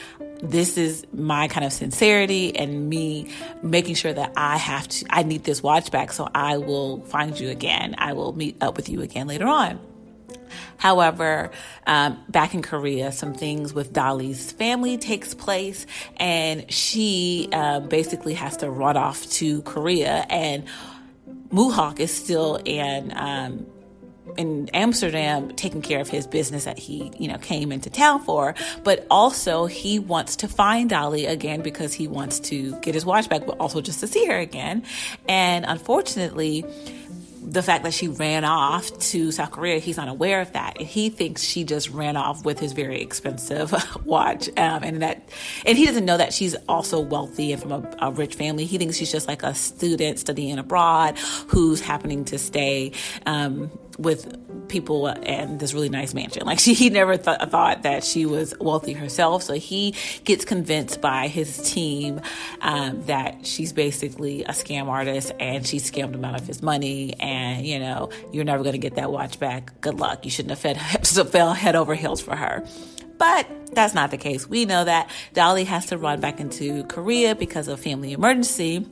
This 0.42 0.76
is 0.76 1.06
my 1.12 1.48
kind 1.48 1.64
of 1.64 1.72
sincerity 1.72 2.56
and 2.56 2.88
me 2.88 3.30
making 3.62 3.94
sure 3.94 4.12
that 4.12 4.32
I 4.36 4.56
have 4.56 4.88
to, 4.88 5.06
I 5.10 5.22
need 5.22 5.44
this 5.44 5.62
watch 5.62 5.90
back. 5.90 6.12
So 6.12 6.28
I 6.34 6.58
will 6.58 7.00
find 7.02 7.38
you 7.38 7.50
again. 7.50 7.94
I 7.98 8.12
will 8.14 8.32
meet 8.34 8.62
up 8.62 8.76
with 8.76 8.88
you 8.88 9.02
again 9.02 9.26
later 9.26 9.46
on. 9.46 9.78
However, 10.78 11.50
um, 11.86 12.22
back 12.28 12.54
in 12.54 12.62
Korea, 12.62 13.12
some 13.12 13.34
things 13.34 13.72
with 13.72 13.92
Dali's 13.92 14.52
family 14.52 14.98
takes 14.98 15.34
place, 15.34 15.86
and 16.16 16.70
she 16.72 17.48
uh, 17.52 17.80
basically 17.80 18.34
has 18.34 18.58
to 18.58 18.70
run 18.70 18.96
off 18.96 19.28
to 19.32 19.62
Korea, 19.62 20.26
and 20.28 20.64
Moo 21.50 21.70
Hak 21.70 22.00
is 22.00 22.12
still 22.12 22.60
in. 22.64 23.12
Um, 23.16 23.66
in 24.36 24.68
Amsterdam 24.74 25.50
taking 25.54 25.82
care 25.82 26.00
of 26.00 26.08
his 26.08 26.26
business 26.26 26.64
that 26.64 26.78
he, 26.78 27.10
you 27.18 27.28
know, 27.28 27.38
came 27.38 27.72
into 27.72 27.88
town 27.88 28.22
for, 28.22 28.54
but 28.84 29.06
also 29.10 29.66
he 29.66 29.98
wants 29.98 30.36
to 30.36 30.48
find 30.48 30.90
Dali 30.90 31.28
again 31.28 31.62
because 31.62 31.94
he 31.94 32.08
wants 32.08 32.40
to 32.40 32.78
get 32.80 32.92
his 32.92 33.06
watch 33.06 33.28
back, 33.28 33.46
but 33.46 33.56
also 33.58 33.80
just 33.80 34.00
to 34.00 34.06
see 34.06 34.26
her 34.26 34.36
again. 34.36 34.82
And 35.28 35.64
unfortunately, 35.66 36.64
the 37.46 37.62
fact 37.62 37.84
that 37.84 37.94
she 37.94 38.08
ran 38.08 38.44
off 38.44 38.98
to 38.98 39.30
South 39.30 39.52
Korea, 39.52 39.78
he's 39.78 39.96
not 39.96 40.08
aware 40.08 40.40
of 40.40 40.52
that. 40.52 40.78
And 40.78 40.86
he 40.86 41.10
thinks 41.10 41.44
she 41.44 41.62
just 41.62 41.88
ran 41.90 42.16
off 42.16 42.44
with 42.44 42.58
his 42.58 42.72
very 42.72 43.00
expensive 43.00 43.72
watch. 44.04 44.48
Um, 44.56 44.82
and 44.82 45.02
that, 45.02 45.28
and 45.64 45.78
he 45.78 45.86
doesn't 45.86 46.04
know 46.04 46.16
that 46.16 46.34
she's 46.34 46.56
also 46.68 46.98
wealthy 46.98 47.52
and 47.52 47.62
from 47.62 47.72
a, 47.72 47.96
a, 48.00 48.10
rich 48.10 48.34
family. 48.34 48.64
He 48.64 48.78
thinks 48.78 48.96
she's 48.96 49.12
just 49.12 49.28
like 49.28 49.44
a 49.44 49.54
student 49.54 50.18
studying 50.18 50.58
abroad 50.58 51.18
who's 51.46 51.80
happening 51.80 52.24
to 52.26 52.38
stay, 52.38 52.92
um, 53.26 53.70
with 53.98 54.68
people 54.68 55.06
and 55.06 55.60
this 55.60 55.72
really 55.74 55.88
nice 55.88 56.14
mansion. 56.14 56.44
Like 56.44 56.58
she, 56.66 56.74
he 56.74 56.90
never 56.90 57.16
th- 57.16 57.38
thought 57.48 57.82
that 57.82 58.04
she 58.04 58.26
was 58.26 58.54
wealthy 58.60 58.92
herself. 58.92 59.42
So 59.42 59.54
he 59.54 59.94
gets 60.24 60.44
convinced 60.44 61.00
by 61.00 61.28
his 61.28 61.58
team 61.70 62.20
um, 62.60 63.04
that 63.06 63.46
she's 63.46 63.72
basically 63.72 64.44
a 64.44 64.50
scam 64.50 64.86
artist 64.86 65.32
and 65.40 65.66
she 65.66 65.78
scammed 65.78 66.14
him 66.14 66.24
out 66.24 66.38
of 66.38 66.46
his 66.46 66.62
money. 66.62 67.14
And 67.20 67.66
you 67.66 67.78
know, 67.78 68.10
you're 68.32 68.44
never 68.44 68.62
going 68.62 68.74
to 68.74 68.78
get 68.78 68.96
that 68.96 69.10
watch 69.10 69.38
back. 69.38 69.80
Good 69.80 69.98
luck. 70.00 70.24
You 70.24 70.30
shouldn't 70.30 70.50
have 70.50 70.58
fed, 70.58 70.80
fell 71.30 71.52
head 71.54 71.76
over 71.76 71.94
heels 71.94 72.20
for 72.20 72.36
her. 72.36 72.64
But 73.18 73.74
that's 73.74 73.94
not 73.94 74.10
the 74.10 74.18
case. 74.18 74.46
We 74.46 74.66
know 74.66 74.84
that 74.84 75.10
Dali 75.34 75.64
has 75.64 75.86
to 75.86 75.96
run 75.96 76.20
back 76.20 76.38
into 76.38 76.84
Korea 76.84 77.34
because 77.34 77.66
of 77.66 77.80
family 77.80 78.12
emergency 78.12 78.86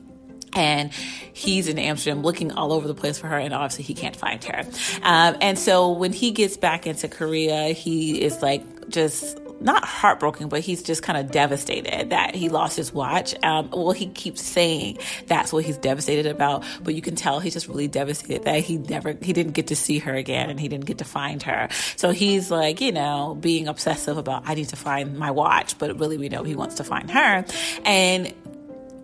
and 0.55 0.93
he's 1.33 1.69
in 1.69 1.79
Amsterdam 1.79 2.23
looking 2.23 2.53
all 2.53 2.73
over 2.73 2.87
the 2.87 2.95
place 2.95 3.19
for 3.19 3.29
her, 3.29 3.39
and 3.39 3.53
obviously 3.53 3.85
he 3.85 3.95
can't 3.95 4.17
find 4.17 4.43
her. 4.45 4.61
Um, 5.03 5.37
and 5.41 5.59
so 5.59 5.93
when 5.93 6.13
he 6.13 6.31
gets 6.31 6.57
back 6.57 6.87
into 6.87 7.09
Korea, 7.09 7.69
he 7.69 8.23
is 8.23 8.43
like 8.43 8.89
just 8.89 9.39
not 9.61 9.85
heartbroken, 9.85 10.49
but 10.49 10.61
he's 10.61 10.83
just 10.83 11.03
kind 11.03 11.19
of 11.19 11.31
devastated 11.31 12.11
that 12.11 12.35
he 12.35 12.49
lost 12.49 12.77
his 12.77 12.93
watch. 12.93 13.35
Um, 13.43 13.71
well, 13.71 13.93
he 13.93 14.07
keeps 14.07 14.43
saying 14.43 14.99
that's 15.27 15.53
what 15.53 15.65
he's 15.65 15.79
devastated 15.79 16.27
about, 16.27 16.65
but 16.83 16.95
you 16.95 17.01
can 17.01 17.17
tell 17.17 17.41
he's 17.41 17.55
just 17.55 17.67
really 17.67 17.89
devastated 17.89 18.45
that 18.45 18.61
he 18.61 18.77
never, 18.77 19.17
he 19.23 19.33
didn't 19.33 19.53
get 19.53 19.69
to 19.69 19.77
see 19.77 19.99
her 20.01 20.15
again 20.15 20.51
and 20.51 20.61
he 20.61 20.69
didn't 20.69 20.85
get 20.85 20.99
to 20.99 21.05
find 21.05 21.43
her. 21.45 21.69
So 21.97 22.11
he's 22.11 22.51
like, 22.51 22.81
you 22.81 22.93
know, 22.93 23.37
being 23.41 23.67
obsessive 23.67 24.19
about, 24.19 24.43
I 24.47 24.55
need 24.55 24.69
to 24.69 24.77
find 24.77 25.19
my 25.19 25.31
watch, 25.31 25.79
but 25.79 25.99
really 25.99 26.19
we 26.19 26.29
know 26.29 26.43
he 26.43 26.55
wants 26.55 26.75
to 26.77 26.85
find 26.85 27.11
her. 27.11 27.45
And 27.85 28.35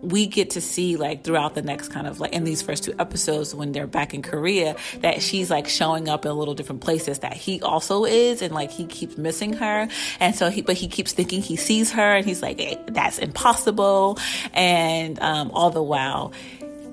we 0.01 0.27
get 0.27 0.51
to 0.51 0.61
see 0.61 0.97
like 0.97 1.23
throughout 1.23 1.55
the 1.55 1.61
next 1.61 1.89
kind 1.89 2.07
of 2.07 2.19
like 2.19 2.33
in 2.33 2.43
these 2.43 2.61
first 2.61 2.83
two 2.83 2.93
episodes 2.99 3.53
when 3.53 3.71
they're 3.71 3.87
back 3.87 4.13
in 4.13 4.21
Korea 4.21 4.75
that 5.01 5.21
she's 5.21 5.49
like 5.49 5.67
showing 5.67 6.09
up 6.09 6.25
in 6.25 6.31
a 6.31 6.33
little 6.33 6.53
different 6.53 6.81
places 6.81 7.19
that 7.19 7.33
he 7.33 7.61
also 7.61 8.05
is 8.05 8.41
and 8.41 8.53
like 8.53 8.71
he 8.71 8.85
keeps 8.85 9.17
missing 9.17 9.53
her. 9.53 9.87
And 10.19 10.35
so 10.35 10.49
he 10.49 10.61
but 10.61 10.75
he 10.75 10.87
keeps 10.87 11.13
thinking 11.13 11.41
he 11.41 11.55
sees 11.55 11.91
her 11.91 12.15
and 12.15 12.25
he's 12.25 12.41
like 12.41 12.59
hey, 12.59 12.77
that's 12.87 13.19
impossible. 13.19 14.17
And 14.53 15.19
um, 15.19 15.51
all 15.51 15.69
the 15.69 15.83
while 15.83 16.33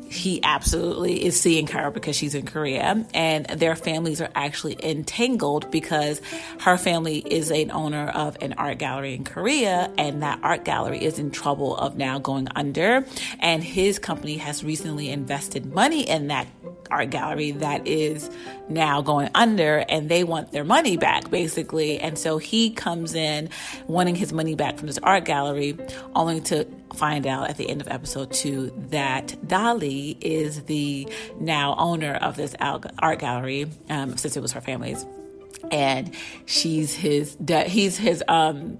he 0.09 0.43
absolutely 0.43 1.25
is 1.25 1.39
seeing 1.39 1.67
her 1.69 1.91
because 1.91 2.17
she's 2.17 2.35
in 2.35 2.47
Korea 2.47 3.07
and 3.13 3.47
their 3.47 3.77
families 3.77 4.21
are 4.21 4.31
actually 4.35 4.77
entangled 4.83 5.71
because 5.71 6.21
her 6.61 6.79
family 6.79 7.19
is 7.19 7.51
an 7.51 7.71
owner 7.71 8.09
of 8.09 8.37
an 8.41 8.55
art 8.55 8.79
gallery 8.79 9.15
in 9.15 9.25
Korea 9.25 9.93
and 9.99 10.23
that 10.23 10.41
art 10.43 10.65
gallery 10.65 11.05
is 11.05 11.19
in 11.19 11.31
trouble 11.31 11.77
of 11.77 11.97
now 11.97 12.19
going 12.19 12.49
under 12.57 13.05
and 13.41 13.63
his 13.63 13.99
company 13.99 14.39
has 14.39 14.65
recently 14.65 15.11
invested 15.11 15.67
money 15.67 16.09
in 16.09 16.29
that 16.29 16.47
art 16.91 17.11
gallery 17.11 17.51
that 17.51 17.87
is 17.87 18.31
now 18.69 19.03
going 19.03 19.29
under 19.35 19.85
and 19.89 20.09
they 20.09 20.25
want 20.25 20.53
their 20.53 20.65
money 20.65 20.97
back 20.97 21.31
basically. 21.31 21.99
And 21.99 22.19
so 22.19 22.39
he 22.39 22.71
comes 22.71 23.15
in 23.15 23.51
wanting 23.87 24.15
his 24.15 24.33
money 24.33 24.55
back 24.55 24.79
from 24.79 24.87
this 24.87 24.99
art 24.99 25.25
gallery 25.25 25.77
only 26.15 26.41
to 26.43 26.67
find 26.95 27.27
out 27.27 27.51
at 27.51 27.57
the 27.57 27.69
end 27.69 27.81
of 27.81 27.89
episode 27.89 28.33
two 28.33 28.73
that 28.91 29.37
Dali 29.47 30.17
is 30.21 30.63
the 30.65 31.09
now 31.41 31.75
owner 31.79 32.15
of 32.15 32.37
this 32.37 32.55
art 32.61 33.19
gallery, 33.19 33.67
um, 33.89 34.17
since 34.17 34.37
it 34.37 34.41
was 34.41 34.53
her 34.53 34.61
family's, 34.61 35.05
and 35.71 36.15
she's 36.47 36.95
his 36.95 37.37
he's 37.67 37.97
his 37.97 38.23
um 38.29 38.79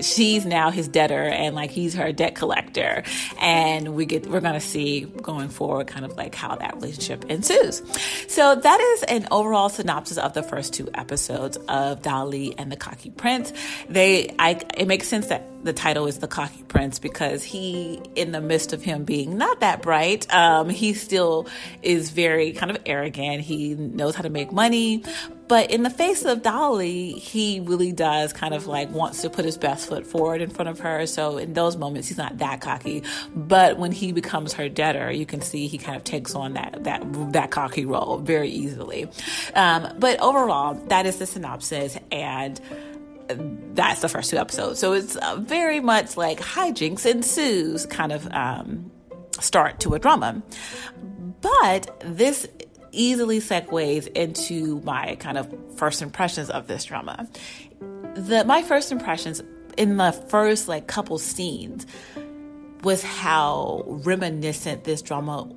she's 0.00 0.44
now 0.44 0.70
his 0.70 0.88
debtor 0.88 1.22
and 1.22 1.54
like 1.54 1.70
he's 1.70 1.94
her 1.94 2.12
debt 2.12 2.34
collector. 2.34 3.02
And 3.40 3.94
we 3.94 4.06
get 4.06 4.26
we're 4.26 4.40
going 4.40 4.54
to 4.54 4.60
see 4.60 5.02
going 5.02 5.48
forward 5.48 5.86
kind 5.86 6.04
of 6.04 6.16
like 6.16 6.34
how 6.34 6.56
that 6.56 6.74
relationship 6.76 7.24
ensues. 7.26 7.82
So 8.28 8.54
that 8.54 8.80
is 8.80 9.02
an 9.04 9.28
overall 9.30 9.68
synopsis 9.68 10.18
of 10.18 10.32
the 10.34 10.42
first 10.42 10.74
two 10.74 10.88
episodes 10.94 11.56
of 11.68 12.02
Dali 12.02 12.54
and 12.58 12.70
the 12.70 12.76
Cocky 12.76 13.10
Prince. 13.10 13.52
They 13.88 14.34
I 14.38 14.60
it 14.76 14.86
makes 14.86 15.08
sense 15.08 15.28
that 15.28 15.46
the 15.62 15.72
title 15.72 16.06
is 16.06 16.18
the 16.18 16.28
cocky 16.28 16.62
prince 16.64 16.98
because 16.98 17.42
he 17.44 18.00
in 18.14 18.32
the 18.32 18.40
midst 18.40 18.72
of 18.72 18.82
him 18.82 19.04
being 19.04 19.36
not 19.36 19.60
that 19.60 19.82
bright 19.82 20.32
um, 20.32 20.68
he 20.68 20.94
still 20.94 21.46
is 21.82 22.10
very 22.10 22.52
kind 22.52 22.70
of 22.70 22.78
arrogant 22.86 23.40
he 23.40 23.74
knows 23.74 24.14
how 24.14 24.22
to 24.22 24.30
make 24.30 24.52
money 24.52 25.02
but 25.50 25.72
in 25.72 25.82
the 25.82 25.90
face 25.90 26.24
of 26.24 26.42
Dali, 26.42 27.18
he 27.18 27.58
really 27.58 27.90
does 27.90 28.32
kind 28.32 28.54
of 28.54 28.68
like 28.68 28.88
wants 28.90 29.22
to 29.22 29.30
put 29.30 29.44
his 29.44 29.58
best 29.58 29.88
foot 29.88 30.06
forward 30.06 30.42
in 30.42 30.48
front 30.48 30.68
of 30.68 30.78
her. 30.78 31.04
So 31.06 31.38
in 31.38 31.54
those 31.54 31.76
moments, 31.76 32.06
he's 32.06 32.18
not 32.18 32.38
that 32.38 32.60
cocky. 32.60 33.02
But 33.34 33.76
when 33.76 33.90
he 33.90 34.12
becomes 34.12 34.52
her 34.52 34.68
debtor, 34.68 35.10
you 35.10 35.26
can 35.26 35.40
see 35.42 35.66
he 35.66 35.76
kind 35.76 35.96
of 35.96 36.04
takes 36.04 36.36
on 36.36 36.52
that 36.52 36.84
that 36.84 37.02
that 37.32 37.50
cocky 37.50 37.84
role 37.84 38.18
very 38.18 38.48
easily. 38.48 39.08
Um, 39.56 39.92
but 39.98 40.20
overall, 40.20 40.74
that 40.86 41.04
is 41.04 41.16
the 41.16 41.26
synopsis 41.26 41.98
and 42.12 42.60
that's 43.74 44.00
the 44.00 44.08
first 44.08 44.30
two 44.30 44.36
episodes. 44.36 44.78
So 44.78 44.92
it's 44.92 45.16
very 45.38 45.80
much 45.80 46.16
like 46.16 46.40
hijinks 46.40 47.06
ensues 47.06 47.86
kind 47.86 48.12
of 48.12 48.26
um, 48.32 48.90
start 49.40 49.80
to 49.80 49.94
a 49.94 49.98
drama. 49.98 50.42
But 51.40 52.02
this 52.04 52.46
easily 52.92 53.40
segues 53.40 54.06
into 54.08 54.80
my 54.80 55.16
kind 55.16 55.38
of 55.38 55.54
first 55.76 56.02
impressions 56.02 56.50
of 56.50 56.66
this 56.66 56.84
drama. 56.84 57.28
The 58.14 58.44
my 58.44 58.62
first 58.62 58.92
impressions 58.92 59.42
in 59.76 59.96
the 59.96 60.12
first 60.12 60.68
like 60.68 60.86
couple 60.86 61.18
scenes 61.18 61.86
was 62.82 63.02
how 63.02 63.84
reminiscent 63.86 64.84
this 64.84 65.02
drama 65.02 65.48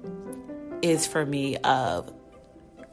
is 0.81 1.07
for 1.07 1.25
me 1.25 1.57
of 1.57 2.11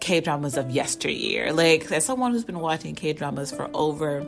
K 0.00 0.20
dramas 0.20 0.56
of 0.56 0.70
yesteryear. 0.70 1.52
Like 1.52 1.90
as 1.92 2.04
someone 2.04 2.32
who's 2.32 2.44
been 2.44 2.60
watching 2.60 2.94
K 2.94 3.12
dramas 3.12 3.52
for 3.52 3.68
over 3.74 4.26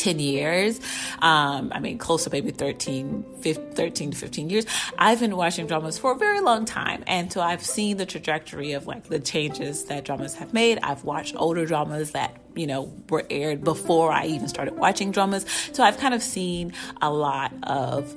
10 0.00 0.18
years. 0.18 0.80
Um, 1.20 1.70
I 1.74 1.78
mean, 1.78 1.98
close 1.98 2.24
to 2.24 2.30
maybe 2.30 2.50
13, 2.50 3.24
15, 3.40 3.72
13 3.72 4.10
to 4.10 4.16
15 4.16 4.50
years. 4.50 4.66
I've 4.98 5.20
been 5.20 5.36
watching 5.36 5.66
dramas 5.66 5.98
for 5.98 6.12
a 6.12 6.16
very 6.16 6.40
long 6.40 6.64
time. 6.64 7.04
And 7.06 7.32
so 7.32 7.40
I've 7.40 7.64
seen 7.64 7.98
the 7.98 8.06
trajectory 8.06 8.72
of 8.72 8.86
like 8.86 9.04
the 9.04 9.20
changes 9.20 9.84
that 9.84 10.04
dramas 10.04 10.34
have 10.36 10.52
made. 10.52 10.78
I've 10.82 11.04
watched 11.04 11.34
older 11.36 11.66
dramas 11.66 12.12
that, 12.12 12.36
you 12.54 12.66
know, 12.66 12.92
were 13.10 13.26
aired 13.30 13.62
before 13.62 14.10
I 14.10 14.26
even 14.26 14.48
started 14.48 14.74
watching 14.76 15.10
dramas. 15.10 15.44
So 15.72 15.82
I've 15.82 15.98
kind 15.98 16.14
of 16.14 16.22
seen 16.22 16.72
a 17.02 17.10
lot 17.10 17.52
of 17.64 18.16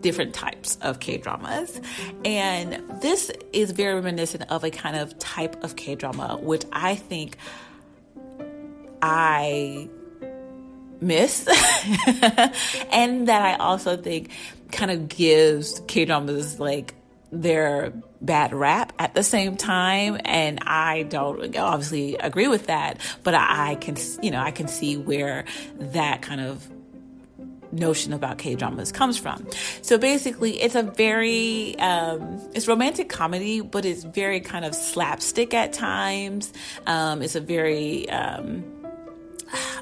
different 0.00 0.34
types 0.34 0.78
of 0.82 1.00
K 1.00 1.18
dramas. 1.18 1.80
And 2.24 2.82
this 3.02 3.30
is 3.52 3.72
very 3.72 3.94
reminiscent 3.94 4.44
of 4.50 4.64
a 4.64 4.70
kind 4.70 4.96
of 4.96 5.18
type 5.18 5.62
of 5.62 5.76
K 5.76 5.94
drama, 5.96 6.38
which 6.40 6.64
I 6.72 6.94
think 6.94 7.36
I 9.02 9.88
miss 11.00 11.46
and 12.90 13.28
that 13.28 13.42
I 13.42 13.56
also 13.56 13.96
think 13.96 14.30
kind 14.72 14.90
of 14.90 15.08
gives 15.08 15.80
K 15.86 16.04
dramas 16.04 16.58
like 16.58 16.94
their 17.32 17.92
bad 18.20 18.54
rap 18.54 18.92
at 18.98 19.14
the 19.14 19.22
same 19.22 19.56
time 19.56 20.18
and 20.24 20.60
I 20.62 21.02
don't 21.04 21.56
obviously 21.56 22.16
agree 22.16 22.48
with 22.48 22.66
that 22.66 22.98
but 23.24 23.34
I, 23.34 23.76
can 23.76 23.96
you 24.22 24.30
know 24.30 24.40
I 24.40 24.50
can 24.50 24.68
see 24.68 24.96
where 24.96 25.44
that 25.78 26.22
kind 26.22 26.40
of 26.40 26.66
notion 27.72 28.12
about 28.12 28.38
K 28.38 28.54
dramas 28.54 28.92
comes 28.92 29.18
from. 29.18 29.46
So 29.82 29.98
basically, 29.98 30.60
it's 30.60 30.74
a 30.74 30.82
very 30.82 31.78
um, 31.78 32.40
it's 32.54 32.68
romantic 32.68 33.08
comedy, 33.08 33.60
but 33.60 33.84
it's 33.84 34.04
very 34.04 34.40
kind 34.40 34.64
of 34.64 34.74
slapstick 34.74 35.54
at 35.54 35.72
times. 35.72 36.52
Um, 36.86 37.22
it's 37.22 37.34
a 37.34 37.40
very 37.40 38.08
um, 38.10 38.64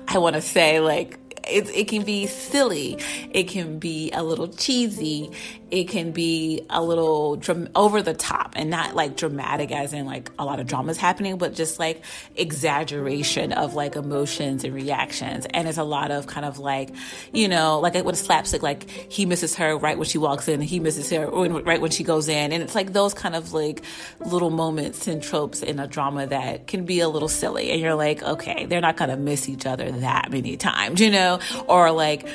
I 0.09 0.19
want 0.19 0.37
to 0.37 0.43
say 0.43 0.81
like 0.81 1.19
it, 1.49 1.69
it 1.71 1.89
can 1.89 2.05
be 2.05 2.27
silly. 2.27 2.99
It 3.31 3.45
can 3.45 3.79
be 3.79 4.11
a 4.13 4.23
little 4.23 4.49
cheesy. 4.49 5.31
It 5.75 5.89
can 5.89 6.13
be 6.13 6.65
a 6.71 6.81
little 6.81 7.43
over 7.75 8.01
the 8.01 8.15
top 8.15 8.53
and 8.55 8.71
not 8.71 8.95
like 8.95 9.17
dramatic 9.17 9.73
as 9.73 9.93
in 9.93 10.07
like 10.07 10.31
a 10.39 10.45
lot 10.45 10.61
of 10.61 10.69
dramas 10.69 10.99
happening, 10.99 11.37
but 11.37 11.53
just 11.53 11.81
like 11.81 12.05
exaggeration 12.37 13.53
of 13.53 13.75
like 13.75 13.97
emotions 13.97 14.63
and 14.63 14.73
reactions. 14.73 15.49
And 15.51 15.67
it's 15.67 15.77
a 15.77 15.83
lot 15.83 16.13
of 16.13 16.29
kind 16.29 16.47
of 16.47 16.61
like, 16.61 16.95
you 17.33 17.49
know, 17.49 17.81
like 17.81 17.97
with 18.05 18.17
slapstick, 18.17 18.63
like 18.63 18.89
he 18.89 19.27
misses 19.27 19.57
her 19.57 19.77
right 19.77 19.99
when 19.99 20.07
she 20.07 20.17
walks 20.17 20.47
in 20.47 20.61
and 20.61 20.63
he 20.63 20.79
misses 20.79 21.11
her 21.11 21.27
right 21.29 21.81
when 21.81 21.91
she 21.91 22.05
goes 22.05 22.29
in. 22.29 22.53
And 22.53 22.63
it's 22.63 22.77
like 22.77 22.93
those 22.93 23.13
kind 23.13 23.35
of 23.35 23.53
like 23.53 23.83
little 24.25 24.51
moments 24.51 25.09
and 25.09 25.21
tropes 25.21 25.61
in 25.61 25.81
a 25.81 25.89
drama 25.89 26.29
that 26.29 26.69
can 26.69 26.85
be 26.85 27.01
a 27.01 27.09
little 27.09 27.27
silly. 27.29 27.73
And 27.73 27.81
you're 27.81 27.97
like, 27.97 28.23
okay, 28.23 28.67
they're 28.67 28.81
not 28.81 28.97
going 28.97 29.11
to 29.11 29.17
miss 29.17 29.49
each 29.49 29.67
other 29.67 29.91
that 29.91 30.31
many 30.31 30.57
times, 30.57 31.01
you 31.01 31.11
know? 31.11 31.41
Or 31.67 31.91
like, 31.91 32.29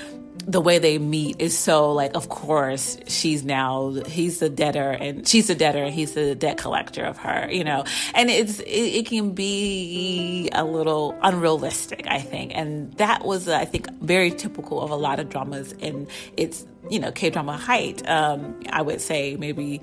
the 0.50 0.60
way 0.60 0.80
they 0.80 0.98
meet 0.98 1.40
is 1.40 1.56
so 1.56 1.94
like 1.94 2.16
of 2.16 2.28
course 2.30 2.98
she's 3.08 3.44
now 3.44 3.92
he's 4.08 4.40
the 4.40 4.50
debtor 4.50 4.90
and 4.92 5.28
she's 5.28 5.46
the 5.46 5.54
debtor 5.54 5.84
and 5.84 5.94
he's 5.94 6.14
the 6.14 6.34
debt 6.34 6.58
collector 6.58 7.06
of 7.06 7.18
her 7.18 7.48
you 7.52 7.64
know? 7.64 7.84
And 8.16 8.32
it's 8.32 8.60
it, 8.62 8.66
it 8.66 9.06
can 9.06 9.34
be 9.34 10.50
a 10.54 10.64
little 10.64 11.16
unrealistic 11.22 12.08
i 12.08 12.20
think. 12.20 12.52
And 12.56 12.92
that 12.94 13.24
was 13.24 13.48
i 13.48 13.66
think 13.66 13.92
very 14.02 14.32
typical 14.32 14.82
of 14.82 14.90
a 14.90 14.96
lot 14.96 15.20
of 15.20 15.30
dramas 15.30 15.74
in 15.74 16.08
its 16.36 16.66
you 16.90 17.00
know 17.00 17.12
k-drama 17.12 17.56
height. 17.56 18.08
Um 18.10 18.60
i 18.72 18.82
would 18.82 19.02
say 19.02 19.36
maybe 19.36 19.82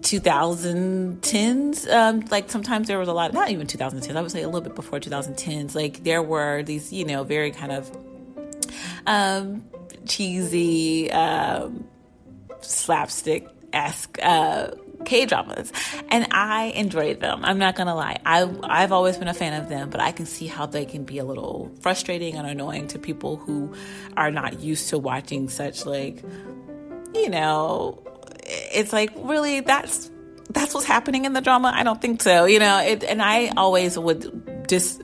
2010s 0.00 1.90
um, 1.90 2.20
like 2.30 2.50
sometimes 2.50 2.86
there 2.86 2.98
was 2.98 3.08
a 3.08 3.12
lot 3.12 3.32
not 3.32 3.50
even 3.50 3.66
2010s 3.66 4.14
i 4.14 4.20
would 4.20 4.30
say 4.30 4.42
a 4.42 4.46
little 4.46 4.60
bit 4.60 4.74
before 4.74 5.00
2010s 5.00 5.74
like 5.74 6.04
there 6.04 6.22
were 6.22 6.62
these 6.62 6.92
you 6.92 7.04
know 7.04 7.24
very 7.24 7.50
kind 7.50 7.72
of 7.72 7.90
um, 9.06 9.64
cheesy, 10.06 11.10
um, 11.10 11.86
slapstick 12.60 13.48
esque 13.72 14.18
uh, 14.22 14.70
K 15.04 15.26
dramas, 15.26 15.72
and 16.10 16.26
I 16.30 16.72
enjoyed 16.74 17.20
them. 17.20 17.44
I'm 17.44 17.58
not 17.58 17.76
gonna 17.76 17.94
lie. 17.94 18.18
I 18.24 18.50
I've 18.62 18.92
always 18.92 19.16
been 19.18 19.28
a 19.28 19.34
fan 19.34 19.60
of 19.60 19.68
them, 19.68 19.90
but 19.90 20.00
I 20.00 20.12
can 20.12 20.26
see 20.26 20.46
how 20.46 20.66
they 20.66 20.84
can 20.84 21.04
be 21.04 21.18
a 21.18 21.24
little 21.24 21.70
frustrating 21.80 22.34
and 22.36 22.46
annoying 22.46 22.88
to 22.88 22.98
people 22.98 23.36
who 23.36 23.74
are 24.16 24.30
not 24.30 24.60
used 24.60 24.88
to 24.90 24.98
watching 24.98 25.48
such 25.48 25.86
like, 25.86 26.22
you 27.14 27.30
know, 27.30 28.02
it's 28.46 28.92
like 28.92 29.10
really 29.16 29.60
that's 29.60 30.10
that's 30.50 30.74
what's 30.74 30.86
happening 30.86 31.24
in 31.24 31.32
the 31.32 31.40
drama. 31.40 31.72
I 31.74 31.82
don't 31.82 32.00
think 32.00 32.22
so. 32.22 32.46
You 32.46 32.58
know, 32.58 32.78
it, 32.80 33.04
and 33.04 33.22
I 33.22 33.52
always 33.56 33.98
would 33.98 34.66
just 34.68 35.02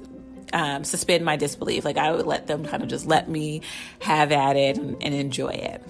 um, 0.52 0.84
suspend 0.84 1.24
my 1.24 1.36
disbelief. 1.36 1.84
Like 1.84 1.96
I 1.96 2.12
would 2.12 2.26
let 2.26 2.46
them 2.46 2.64
kind 2.64 2.82
of 2.82 2.88
just 2.88 3.06
let 3.06 3.28
me 3.28 3.62
have 4.00 4.32
at 4.32 4.56
it 4.56 4.78
and, 4.78 5.02
and 5.02 5.14
enjoy 5.14 5.50
it. 5.50 5.82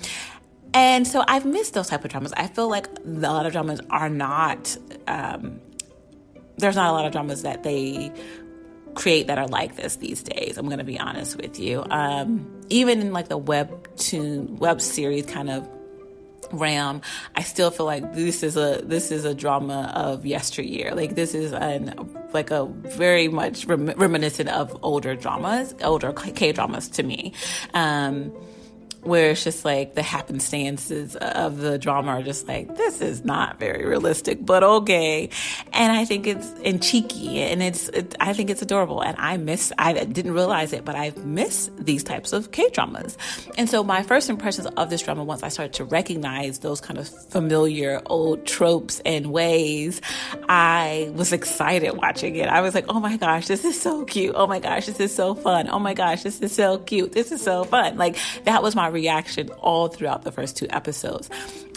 And 0.75 1.07
so 1.07 1.23
I've 1.27 1.45
missed 1.45 1.75
those 1.75 1.89
type 1.89 2.05
of 2.05 2.11
dramas. 2.11 2.33
I 2.37 2.47
feel 2.47 2.69
like 2.69 2.87
a 2.87 3.01
lot 3.05 3.47
of 3.47 3.53
dramas 3.53 3.81
are 3.91 4.09
not. 4.09 4.77
Um, 5.07 5.61
there's 6.57 6.77
not 6.77 6.91
a 6.91 6.93
lot 6.93 7.05
of 7.05 7.13
dramas 7.13 7.43
that 7.43 7.63
they 7.63 8.13
create 8.95 9.27
that 9.27 9.39
are 9.39 9.49
like 9.49 9.77
this 9.77 9.97
these 9.97 10.23
days. 10.23 10.57
I'm 10.57 10.67
going 10.67 10.79
to 10.79 10.85
be 10.85 10.99
honest 10.99 11.37
with 11.37 11.59
you. 11.59 11.85
Um, 11.91 12.61
even 12.69 13.01
in 13.01 13.13
like 13.13 13.29
the 13.29 13.39
webtoon 13.39 14.59
web 14.59 14.81
series 14.81 15.27
kind 15.27 15.51
of 15.51 15.69
ram 16.53 17.01
i 17.37 17.43
still 17.43 17.71
feel 17.71 17.87
like 17.87 18.15
this 18.15 18.43
is 18.43 18.57
a 18.57 18.81
this 18.85 19.11
is 19.11 19.25
a 19.25 19.35
drama 19.35 19.93
of 19.95 20.25
yesteryear. 20.27 20.95
Like 20.95 21.15
this 21.15 21.35
is 21.35 21.53
an 21.53 21.95
like 22.33 22.51
a 22.51 22.67
very 22.67 23.29
much 23.29 23.67
rem- 23.67 23.95
reminiscent 23.97 24.49
of 24.49 24.77
older 24.83 25.15
dramas 25.15 25.75
older 25.83 26.13
k 26.13 26.53
dramas 26.53 26.89
to 26.91 27.03
me. 27.03 27.33
Um 27.75 28.33
where 29.03 29.31
it's 29.31 29.45
just 29.45 29.65
like 29.65 29.95
the 29.95 30.03
happenstances 30.03 31.17
of 31.17 31.59
the 31.59 31.79
drama 31.79 32.13
are 32.13 32.23
just 32.23 32.47
like 32.49 32.77
this 32.77 33.01
is 33.01 33.25
not 33.25 33.59
very 33.59 33.85
realistic 33.85 34.45
but 34.45 34.63
okay. 34.63 35.29
And 35.73 35.93
i 35.93 36.05
think 36.05 36.27
it's 36.27 36.49
and 36.65 36.83
cheeky 36.83 37.41
and 37.41 37.63
it's 37.63 37.89
it, 37.89 38.15
i 38.21 38.33
think 38.33 38.51
it's 38.51 38.63
adorable. 38.63 39.03
And 39.03 39.17
i 39.19 39.37
miss 39.37 39.73
i 39.79 39.93
didn't 39.93 40.33
realize 40.33 40.73
it 40.73 40.85
but 40.85 40.95
i 40.95 41.13
miss 41.25 41.71
these 41.79 42.05
types 42.05 42.33
of 42.33 42.53
k 42.53 42.69
dramas 42.71 43.17
and 43.57 43.69
so 43.69 43.83
my 43.83 44.03
first 44.03 44.31
impressions 44.31 44.67
of 44.67 44.91
this 44.91 45.03
drama 45.03 45.25
once 45.25 45.43
i 45.43 45.49
started 45.49 45.73
to 45.75 45.85
recognize 45.85 46.61
those 46.61 46.81
kind 46.81 46.99
of 46.99 47.09
familiar 47.09 48.01
old 48.07 48.47
tropes 48.47 49.01
and 49.05 49.27
ways 49.27 50.01
i 50.49 51.11
was 51.15 51.33
excited 51.33 51.97
watching 51.97 52.37
it. 52.37 52.49
I 52.49 52.61
was 52.61 52.75
like 52.75 52.87
oh 52.89 53.01
my 53.01 53.17
gosh 53.17 53.47
this 53.47 53.65
is 53.65 53.81
so 53.81 54.05
cute. 54.05 54.35
Oh 54.37 54.47
my 54.47 54.59
gosh 54.59 54.87
this 54.87 55.01
is 55.01 55.15
so 55.15 55.35
fun. 55.35 55.69
Oh 55.69 55.79
my 55.79 55.95
gosh 55.95 56.23
this 56.23 56.41
is 56.41 56.53
so 56.53 56.79
cute. 56.79 57.13
This 57.13 57.33
is 57.33 57.43
so 57.43 57.65
fun. 57.65 57.97
Like 57.97 58.17
that 58.45 58.63
was 58.63 58.75
my 58.75 58.89
reaction 58.93 59.51
all 59.51 59.89
throughout 59.89 60.23
the 60.23 60.33
first 60.33 60.57
two 60.57 60.67
episodes. 60.71 61.29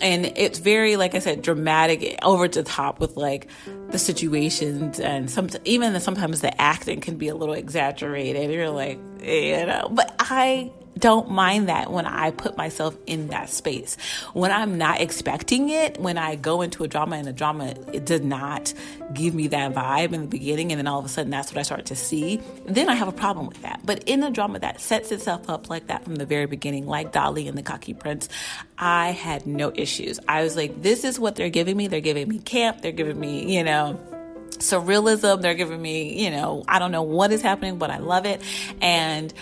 And 0.01 0.25
it's 0.25 0.59
very, 0.59 0.97
like 0.97 1.15
I 1.15 1.19
said, 1.19 1.41
dramatic, 1.41 2.19
over 2.21 2.47
the 2.47 2.63
top 2.63 2.99
with 2.99 3.17
like 3.17 3.49
the 3.89 3.99
situations 3.99 4.99
and 4.99 5.29
some, 5.29 5.49
even 5.63 5.99
sometimes 5.99 6.41
the 6.41 6.59
acting 6.61 7.01
can 7.01 7.17
be 7.17 7.29
a 7.29 7.35
little 7.35 7.55
exaggerated. 7.55 8.51
You're 8.51 8.69
like, 8.69 8.99
you 9.21 9.65
know, 9.65 9.89
but 9.91 10.13
I 10.19 10.71
don't 10.97 11.29
mind 11.29 11.69
that 11.69 11.91
when 11.91 12.05
I 12.05 12.31
put 12.31 12.57
myself 12.57 12.97
in 13.05 13.27
that 13.27 13.49
space. 13.49 13.97
When 14.33 14.51
I'm 14.51 14.77
not 14.77 15.01
expecting 15.01 15.69
it, 15.69 15.99
when 15.99 16.17
I 16.17 16.35
go 16.35 16.61
into 16.61 16.83
a 16.83 16.87
drama 16.87 17.17
and 17.17 17.27
a 17.27 17.33
drama 17.33 17.73
it 17.91 18.05
does 18.05 18.21
not 18.21 18.73
give 19.13 19.33
me 19.33 19.47
that 19.47 19.73
vibe 19.73 20.13
in 20.13 20.21
the 20.21 20.27
beginning 20.27 20.71
and 20.71 20.79
then 20.79 20.87
all 20.87 20.99
of 20.99 21.05
a 21.05 21.09
sudden 21.09 21.31
that's 21.31 21.51
what 21.51 21.59
I 21.59 21.63
start 21.63 21.85
to 21.87 21.95
see, 21.95 22.41
then 22.65 22.89
I 22.89 22.95
have 22.95 23.07
a 23.07 23.13
problem 23.13 23.47
with 23.47 23.61
that. 23.61 23.81
But 23.85 24.03
in 24.03 24.23
a 24.23 24.31
drama 24.31 24.59
that 24.59 24.79
sets 24.79 25.11
itself 25.11 25.49
up 25.49 25.69
like 25.69 25.87
that 25.87 26.03
from 26.03 26.15
the 26.15 26.25
very 26.25 26.45
beginning, 26.45 26.85
like 26.87 27.11
Dali 27.11 27.47
and 27.47 27.57
the 27.57 27.63
Cocky 27.63 27.93
Prince, 27.93 28.29
I 28.77 29.11
had 29.11 29.45
no 29.45 29.71
issues. 29.75 30.19
I 30.27 30.43
was 30.43 30.55
like, 30.55 30.81
this 30.81 31.03
is 31.03 31.19
what 31.19 31.35
they're 31.35 31.49
giving 31.49 31.75
me. 31.77 31.87
They're 31.87 32.01
giving 32.01 32.27
me 32.27 32.39
camp. 32.39 32.81
They're 32.81 32.91
giving 32.91 33.19
me, 33.19 33.55
you 33.55 33.63
know, 33.63 33.99
surrealism. 34.57 35.41
They're 35.41 35.53
giving 35.53 35.81
me, 35.81 36.23
you 36.23 36.31
know, 36.31 36.63
I 36.67 36.79
don't 36.79 36.91
know 36.91 37.03
what 37.03 37.31
is 37.31 37.41
happening, 37.41 37.77
but 37.77 37.91
I 37.91 37.97
love 37.97 38.25
it. 38.25 38.41
And 38.81 39.33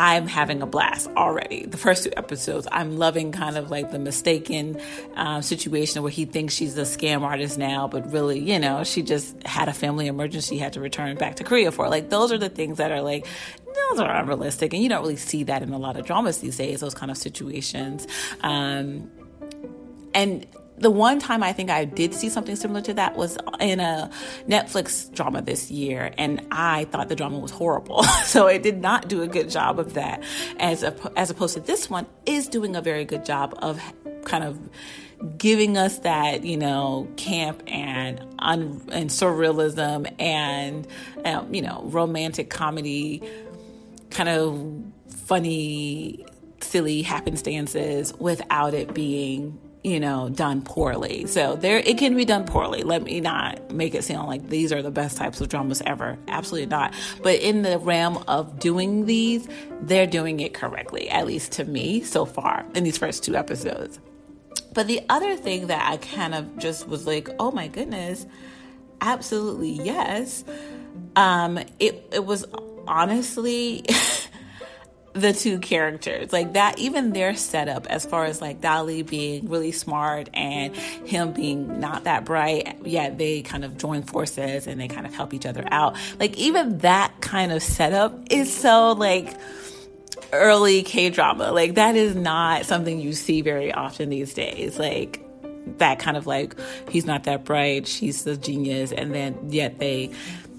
I'm 0.00 0.28
having 0.28 0.62
a 0.62 0.66
blast 0.66 1.10
already. 1.16 1.66
The 1.66 1.76
first 1.76 2.04
two 2.04 2.12
episodes, 2.16 2.68
I'm 2.70 2.98
loving 2.98 3.32
kind 3.32 3.56
of 3.56 3.68
like 3.68 3.90
the 3.90 3.98
mistaken 3.98 4.80
um, 5.16 5.42
situation 5.42 6.04
where 6.04 6.12
he 6.12 6.24
thinks 6.24 6.54
she's 6.54 6.78
a 6.78 6.82
scam 6.82 7.22
artist 7.22 7.58
now, 7.58 7.88
but 7.88 8.12
really, 8.12 8.38
you 8.38 8.60
know, 8.60 8.84
she 8.84 9.02
just 9.02 9.42
had 9.44 9.68
a 9.68 9.72
family 9.72 10.06
emergency, 10.06 10.56
had 10.56 10.74
to 10.74 10.80
return 10.80 11.16
back 11.16 11.34
to 11.36 11.44
Korea 11.44 11.72
for. 11.72 11.88
Like, 11.88 12.10
those 12.10 12.30
are 12.30 12.38
the 12.38 12.48
things 12.48 12.78
that 12.78 12.92
are 12.92 13.02
like, 13.02 13.26
those 13.90 13.98
are 13.98 14.14
unrealistic. 14.14 14.72
And 14.72 14.80
you 14.80 14.88
don't 14.88 15.02
really 15.02 15.16
see 15.16 15.42
that 15.42 15.64
in 15.64 15.72
a 15.72 15.78
lot 15.78 15.96
of 15.96 16.06
dramas 16.06 16.38
these 16.38 16.56
days, 16.56 16.78
those 16.78 16.94
kind 16.94 17.10
of 17.10 17.18
situations. 17.18 18.06
Um, 18.42 19.10
and 20.14 20.46
the 20.80 20.90
one 20.90 21.18
time 21.18 21.42
I 21.42 21.52
think 21.52 21.70
I 21.70 21.84
did 21.84 22.14
see 22.14 22.28
something 22.28 22.56
similar 22.56 22.80
to 22.82 22.94
that 22.94 23.16
was 23.16 23.38
in 23.60 23.80
a 23.80 24.10
Netflix 24.48 25.12
drama 25.12 25.42
this 25.42 25.70
year, 25.70 26.12
and 26.16 26.46
I 26.50 26.84
thought 26.86 27.08
the 27.08 27.16
drama 27.16 27.38
was 27.38 27.50
horrible. 27.50 28.02
so 28.24 28.46
it 28.46 28.62
did 28.62 28.80
not 28.80 29.08
do 29.08 29.22
a 29.22 29.28
good 29.28 29.50
job 29.50 29.78
of 29.78 29.94
that, 29.94 30.22
as 30.58 30.82
a, 30.82 30.94
as 31.16 31.30
opposed 31.30 31.54
to 31.54 31.60
this 31.60 31.90
one 31.90 32.06
is 32.26 32.48
doing 32.48 32.76
a 32.76 32.82
very 32.82 33.04
good 33.04 33.24
job 33.24 33.54
of 33.58 33.80
kind 34.24 34.44
of 34.44 34.58
giving 35.36 35.76
us 35.76 35.98
that 36.00 36.44
you 36.44 36.56
know 36.56 37.08
camp 37.16 37.62
and 37.66 38.24
un, 38.38 38.80
and 38.92 39.10
surrealism 39.10 40.12
and 40.20 40.86
um, 41.24 41.52
you 41.52 41.62
know 41.62 41.82
romantic 41.86 42.50
comedy, 42.50 43.22
kind 44.10 44.28
of 44.28 44.84
funny, 45.08 46.24
silly 46.60 47.02
happenstances 47.02 48.14
without 48.18 48.74
it 48.74 48.94
being 48.94 49.58
you 49.84 50.00
know, 50.00 50.28
done 50.28 50.62
poorly. 50.62 51.26
So 51.26 51.56
there, 51.56 51.78
it 51.78 51.98
can 51.98 52.16
be 52.16 52.24
done 52.24 52.44
poorly. 52.44 52.82
Let 52.82 53.02
me 53.02 53.20
not 53.20 53.70
make 53.70 53.94
it 53.94 54.04
sound 54.04 54.28
like 54.28 54.48
these 54.48 54.72
are 54.72 54.82
the 54.82 54.90
best 54.90 55.16
types 55.16 55.40
of 55.40 55.48
dramas 55.48 55.82
ever. 55.86 56.18
Absolutely 56.28 56.66
not. 56.66 56.94
But 57.22 57.40
in 57.40 57.62
the 57.62 57.78
realm 57.78 58.22
of 58.28 58.58
doing 58.58 59.06
these, 59.06 59.48
they're 59.82 60.06
doing 60.06 60.40
it 60.40 60.54
correctly, 60.54 61.08
at 61.08 61.26
least 61.26 61.52
to 61.52 61.64
me 61.64 62.02
so 62.02 62.24
far 62.24 62.66
in 62.74 62.84
these 62.84 62.98
first 62.98 63.24
two 63.24 63.36
episodes. 63.36 64.00
But 64.72 64.86
the 64.86 65.00
other 65.08 65.36
thing 65.36 65.68
that 65.68 65.90
I 65.90 65.96
kind 65.96 66.34
of 66.34 66.58
just 66.58 66.88
was 66.88 67.06
like, 67.06 67.28
oh 67.38 67.50
my 67.50 67.68
goodness, 67.68 68.26
absolutely 69.00 69.70
yes. 69.70 70.44
Um, 71.16 71.58
it 71.78 72.08
it 72.12 72.24
was 72.24 72.44
honestly 72.86 73.84
the 75.20 75.32
two 75.32 75.58
characters. 75.58 76.32
Like 76.32 76.54
that 76.54 76.78
even 76.78 77.12
their 77.12 77.34
setup 77.34 77.86
as 77.86 78.04
far 78.04 78.24
as 78.24 78.40
like 78.40 78.60
Dali 78.60 79.06
being 79.06 79.48
really 79.48 79.72
smart 79.72 80.28
and 80.34 80.74
him 80.76 81.32
being 81.32 81.80
not 81.80 82.04
that 82.04 82.24
bright 82.24 82.78
yet 82.84 83.18
they 83.18 83.42
kind 83.42 83.64
of 83.64 83.76
join 83.76 84.02
forces 84.02 84.66
and 84.66 84.80
they 84.80 84.88
kind 84.88 85.06
of 85.06 85.14
help 85.14 85.34
each 85.34 85.46
other 85.46 85.64
out. 85.70 85.96
Like 86.18 86.36
even 86.36 86.78
that 86.78 87.20
kind 87.20 87.52
of 87.52 87.62
setup 87.62 88.18
is 88.30 88.54
so 88.54 88.92
like 88.92 89.36
early 90.32 90.82
K 90.82 91.10
drama 91.10 91.52
like 91.52 91.76
that 91.76 91.96
is 91.96 92.14
not 92.14 92.66
something 92.66 93.00
you 93.00 93.12
see 93.12 93.40
very 93.40 93.72
often 93.72 94.08
these 94.08 94.34
days. 94.34 94.78
Like 94.78 95.24
that 95.78 95.98
kind 95.98 96.16
of 96.16 96.26
like 96.26 96.54
he's 96.88 97.04
not 97.04 97.24
that 97.24 97.44
bright 97.44 97.86
she's 97.86 98.24
the 98.24 98.36
genius 98.38 98.90
and 98.90 99.14
then 99.14 99.38
yet 99.50 99.78
they 99.78 100.10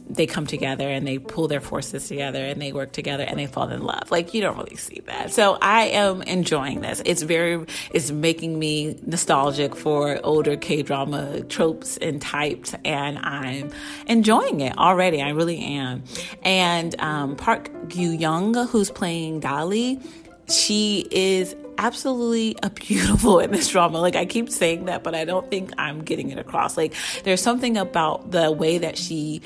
they 0.09 0.25
come 0.25 0.47
together 0.47 0.89
and 0.89 1.05
they 1.05 1.19
pull 1.19 1.47
their 1.47 1.61
forces 1.61 2.07
together 2.07 2.43
and 2.43 2.61
they 2.61 2.73
work 2.73 2.91
together 2.91 3.23
and 3.23 3.39
they 3.39 3.45
fall 3.45 3.69
in 3.69 3.83
love. 3.83 4.09
Like 4.09 4.33
you 4.33 4.41
don't 4.41 4.57
really 4.57 4.75
see 4.75 5.01
that. 5.05 5.31
So 5.31 5.57
I 5.61 5.85
am 5.85 6.23
enjoying 6.23 6.81
this. 6.81 7.01
It's 7.05 7.21
very, 7.21 7.65
it's 7.91 8.09
making 8.11 8.57
me 8.57 8.97
nostalgic 9.05 9.75
for 9.75 10.19
older 10.23 10.57
K 10.57 10.81
drama 10.81 11.41
tropes 11.43 11.97
and 11.97 12.21
types, 12.21 12.73
and 12.83 13.19
I'm 13.19 13.71
enjoying 14.07 14.61
it 14.61 14.77
already. 14.77 15.21
I 15.21 15.29
really 15.29 15.59
am. 15.59 16.03
And 16.41 16.99
um, 16.99 17.35
Park 17.35 17.69
Gyu 17.87 18.19
Young, 18.19 18.55
who's 18.67 18.89
playing 18.89 19.41
Dali, 19.41 20.03
she 20.49 21.07
is 21.11 21.55
absolutely 21.77 22.55
a 22.63 22.69
beautiful 22.69 23.39
in 23.39 23.51
this 23.51 23.69
drama. 23.69 23.99
Like 23.99 24.15
I 24.15 24.25
keep 24.25 24.49
saying 24.49 24.85
that, 24.85 25.03
but 25.03 25.15
I 25.15 25.23
don't 25.23 25.49
think 25.49 25.71
I'm 25.77 26.03
getting 26.03 26.29
it 26.29 26.37
across. 26.37 26.75
Like 26.75 26.93
there's 27.23 27.41
something 27.41 27.77
about 27.77 28.31
the 28.31 28.51
way 28.51 28.79
that 28.79 28.97
she 28.97 29.41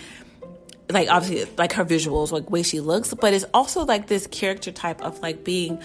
like 0.90 1.10
obviously 1.10 1.52
like 1.58 1.74
her 1.74 1.86
visuals, 1.86 2.32
like 2.32 2.50
way 2.50 2.64
she 2.64 2.80
looks, 2.80 3.14
but 3.14 3.34
it's 3.34 3.46
also 3.54 3.86
like 3.86 4.08
this 4.08 4.28
character 4.28 4.72
type 4.72 5.02
of 5.02 5.20
like 5.22 5.44
being 5.44 5.82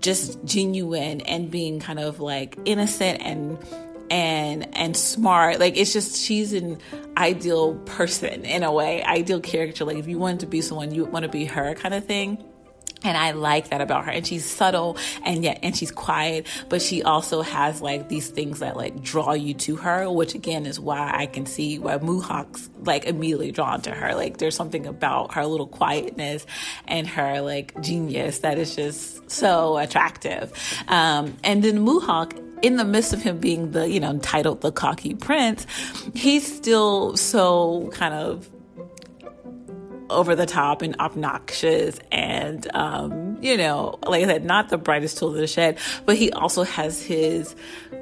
just 0.00 0.42
genuine 0.44 1.20
and 1.22 1.50
being 1.50 1.80
kind 1.80 1.98
of 1.98 2.20
like 2.20 2.58
innocent 2.64 3.20
and 3.22 3.58
and 4.10 4.74
and 4.76 4.96
smart. 4.96 5.60
Like 5.60 5.76
it's 5.76 5.92
just 5.92 6.16
she's 6.16 6.52
an 6.52 6.78
ideal 7.16 7.74
person 7.86 8.44
in 8.44 8.62
a 8.62 8.72
way, 8.72 9.02
ideal 9.02 9.40
character. 9.40 9.84
Like 9.84 9.98
if 9.98 10.08
you 10.08 10.18
wanted 10.18 10.40
to 10.40 10.46
be 10.46 10.60
someone, 10.60 10.94
you 10.94 11.04
want 11.04 11.24
to 11.24 11.28
be 11.28 11.44
her 11.46 11.74
kind 11.74 11.94
of 11.94 12.04
thing. 12.04 12.44
And 13.04 13.16
I 13.16 13.32
like 13.32 13.70
that 13.70 13.80
about 13.80 14.04
her. 14.06 14.10
And 14.10 14.26
she's 14.26 14.44
subtle 14.44 14.96
and 15.24 15.44
yet, 15.44 15.60
and 15.62 15.76
she's 15.76 15.90
quiet, 15.90 16.46
but 16.68 16.82
she 16.82 17.02
also 17.02 17.42
has 17.42 17.80
like 17.80 18.08
these 18.08 18.28
things 18.28 18.60
that 18.60 18.76
like 18.76 19.02
draw 19.02 19.32
you 19.32 19.54
to 19.54 19.76
her, 19.76 20.10
which 20.10 20.34
again 20.34 20.66
is 20.66 20.80
why 20.80 21.10
I 21.14 21.26
can 21.26 21.46
see 21.46 21.78
why 21.78 21.98
Moo 21.98 22.20
Hak's 22.20 22.68
like 22.80 23.04
immediately 23.04 23.52
drawn 23.52 23.80
to 23.82 23.90
her. 23.90 24.14
Like 24.14 24.38
there's 24.38 24.56
something 24.56 24.86
about 24.86 25.34
her 25.34 25.46
little 25.46 25.66
quietness 25.66 26.46
and 26.86 27.06
her 27.06 27.40
like 27.40 27.80
genius 27.80 28.40
that 28.40 28.58
is 28.58 28.74
just 28.74 29.30
so 29.30 29.78
attractive. 29.78 30.52
Um, 30.88 31.36
and 31.44 31.62
then 31.62 31.80
Moo 31.80 32.00
Hak 32.00 32.34
in 32.62 32.76
the 32.76 32.84
midst 32.84 33.12
of 33.12 33.22
him 33.22 33.38
being 33.38 33.70
the, 33.72 33.88
you 33.88 34.00
know, 34.00 34.18
titled 34.18 34.60
the 34.60 34.72
cocky 34.72 35.14
prince, 35.14 35.66
he's 36.14 36.56
still 36.56 37.16
so 37.16 37.88
kind 37.92 38.14
of 38.14 38.48
over 40.10 40.34
the 40.34 40.46
top 40.46 40.82
and 40.82 40.98
obnoxious 41.00 41.98
and 42.10 42.66
um, 42.74 43.36
you 43.40 43.56
know 43.56 43.98
like 44.06 44.24
i 44.24 44.26
said 44.26 44.44
not 44.44 44.68
the 44.68 44.78
brightest 44.78 45.18
tool 45.18 45.34
in 45.34 45.40
the 45.40 45.46
shed 45.46 45.78
but 46.06 46.16
he 46.16 46.30
also 46.32 46.62
has 46.62 47.02
his 47.02 47.54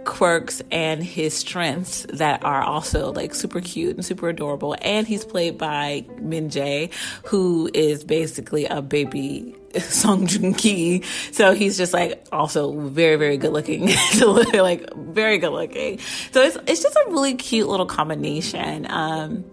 quirks 0.05 0.63
and 0.71 1.03
his 1.03 1.35
strengths 1.35 2.07
that 2.13 2.45
are 2.45 2.63
also 2.63 3.13
like 3.13 3.35
super 3.35 3.61
cute 3.61 3.95
and 3.97 4.05
super 4.05 4.29
adorable 4.29 4.77
and 4.83 5.07
he's 5.07 5.25
played 5.25 5.59
by 5.59 6.05
min 6.21 6.49
jae 6.49 6.93
who 7.25 7.69
is 7.75 8.05
basically 8.05 8.67
a 8.67 8.81
baby 8.81 9.55
Song 9.81 10.27
Joong 10.27 10.57
Ki. 10.57 11.03
So 11.33 11.53
he's 11.53 11.77
just 11.77 11.93
like 11.93 12.27
also 12.33 12.73
very, 12.89 13.17
very 13.17 13.37
good 13.37 13.53
looking. 13.53 13.87
like 14.55 14.95
very 14.95 15.39
good 15.39 15.51
looking. 15.51 15.99
So 16.33 16.43
it's 16.43 16.57
it's 16.67 16.83
just 16.83 16.97
a 16.97 17.05
really 17.09 17.35
cute 17.35 17.69
little 17.69 17.87
combination. 17.87 18.87
Um, 18.89 19.45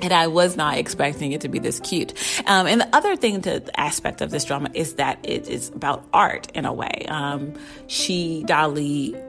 and 0.00 0.12
I 0.12 0.28
was 0.28 0.56
not 0.56 0.78
expecting 0.78 1.32
it 1.32 1.40
to 1.42 1.48
be 1.48 1.58
this 1.58 1.80
cute. 1.80 2.14
Um, 2.46 2.66
and 2.66 2.80
the 2.80 2.96
other 2.96 3.16
thing, 3.16 3.42
to 3.42 3.62
aspect 3.78 4.20
of 4.20 4.30
this 4.30 4.44
drama 4.44 4.70
is 4.74 4.94
that 4.94 5.18
it 5.22 5.48
is 5.48 5.68
about 5.70 6.04
art 6.12 6.50
in 6.54 6.64
a 6.64 6.72
way. 6.72 7.06
Um, 7.08 7.54
she, 7.86 8.44
Dali, 8.46 9.20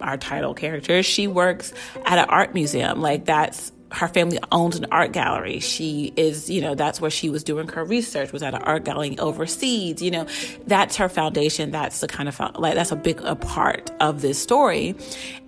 our 0.00 0.16
title 0.16 0.54
character, 0.54 1.02
she 1.02 1.26
works 1.26 1.72
at 2.04 2.18
an 2.18 2.26
art 2.28 2.54
museum. 2.54 3.00
Like 3.00 3.24
that's 3.24 3.72
her 3.90 4.08
family 4.08 4.38
owns 4.52 4.76
an 4.76 4.86
art 4.92 5.12
gallery. 5.12 5.60
She 5.60 6.12
is, 6.16 6.50
you 6.50 6.60
know, 6.60 6.74
that's 6.74 7.00
where 7.00 7.10
she 7.10 7.30
was 7.30 7.42
doing 7.42 7.68
her 7.68 7.84
research, 7.84 8.32
was 8.32 8.42
at 8.42 8.54
an 8.54 8.62
art 8.62 8.84
gallery 8.84 9.18
overseas. 9.18 10.02
You 10.02 10.10
know, 10.10 10.26
that's 10.66 10.96
her 10.96 11.08
foundation. 11.08 11.70
That's 11.70 12.00
the 12.00 12.08
kind 12.08 12.28
of, 12.28 12.38
like, 12.56 12.74
that's 12.74 12.92
a 12.92 12.96
big 12.96 13.20
a 13.22 13.34
part 13.34 13.90
of 14.00 14.20
this 14.20 14.38
story. 14.38 14.94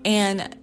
And 0.06 0.56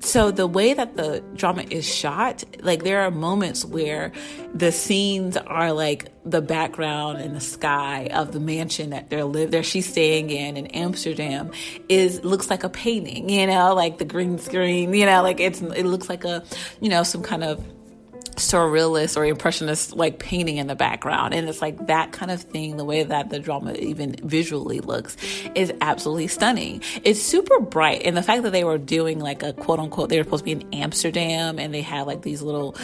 so 0.00 0.30
the 0.30 0.46
way 0.46 0.74
that 0.74 0.96
the 0.96 1.22
drama 1.34 1.64
is 1.70 1.86
shot 1.86 2.44
like 2.60 2.84
there 2.84 3.00
are 3.00 3.10
moments 3.10 3.64
where 3.64 4.12
the 4.54 4.70
scenes 4.70 5.36
are 5.36 5.72
like 5.72 6.08
the 6.24 6.40
background 6.40 7.18
and 7.18 7.34
the 7.34 7.40
sky 7.40 8.08
of 8.12 8.32
the 8.32 8.40
mansion 8.40 8.90
that 8.90 9.10
they're 9.10 9.24
live 9.24 9.50
there 9.50 9.62
she's 9.62 9.88
staying 9.88 10.30
in 10.30 10.56
in 10.56 10.66
amsterdam 10.68 11.50
is 11.88 12.22
looks 12.24 12.48
like 12.50 12.64
a 12.64 12.68
painting 12.68 13.28
you 13.28 13.46
know 13.46 13.74
like 13.74 13.98
the 13.98 14.04
green 14.04 14.38
screen 14.38 14.94
you 14.94 15.04
know 15.04 15.22
like 15.22 15.40
it's 15.40 15.60
it 15.60 15.84
looks 15.84 16.08
like 16.08 16.24
a 16.24 16.44
you 16.80 16.88
know 16.88 17.02
some 17.02 17.22
kind 17.22 17.42
of 17.42 17.64
surrealist 18.38 19.16
or 19.16 19.24
impressionist 19.24 19.94
like 19.94 20.18
painting 20.18 20.56
in 20.56 20.66
the 20.66 20.74
background. 20.74 21.34
And 21.34 21.48
it's 21.48 21.60
like 21.60 21.86
that 21.86 22.12
kind 22.12 22.30
of 22.30 22.40
thing 22.40 22.76
the 22.76 22.84
way 22.84 23.02
that 23.02 23.30
the 23.30 23.38
drama 23.38 23.72
even 23.74 24.16
visually 24.22 24.80
looks 24.80 25.16
is 25.54 25.72
absolutely 25.80 26.28
stunning. 26.28 26.82
It's 27.04 27.20
super 27.20 27.60
bright 27.60 28.02
and 28.04 28.16
the 28.16 28.22
fact 28.22 28.42
that 28.42 28.50
they 28.50 28.64
were 28.64 28.78
doing 28.78 29.18
like 29.20 29.42
a 29.42 29.52
quote 29.52 29.78
unquote 29.78 30.08
they 30.08 30.18
were 30.18 30.24
supposed 30.24 30.44
to 30.44 30.44
be 30.44 30.52
in 30.52 30.74
amsterdam 30.74 31.58
and 31.58 31.72
they 31.74 31.82
had 31.82 32.06
like 32.06 32.22
these 32.22 32.42
little 32.42 32.76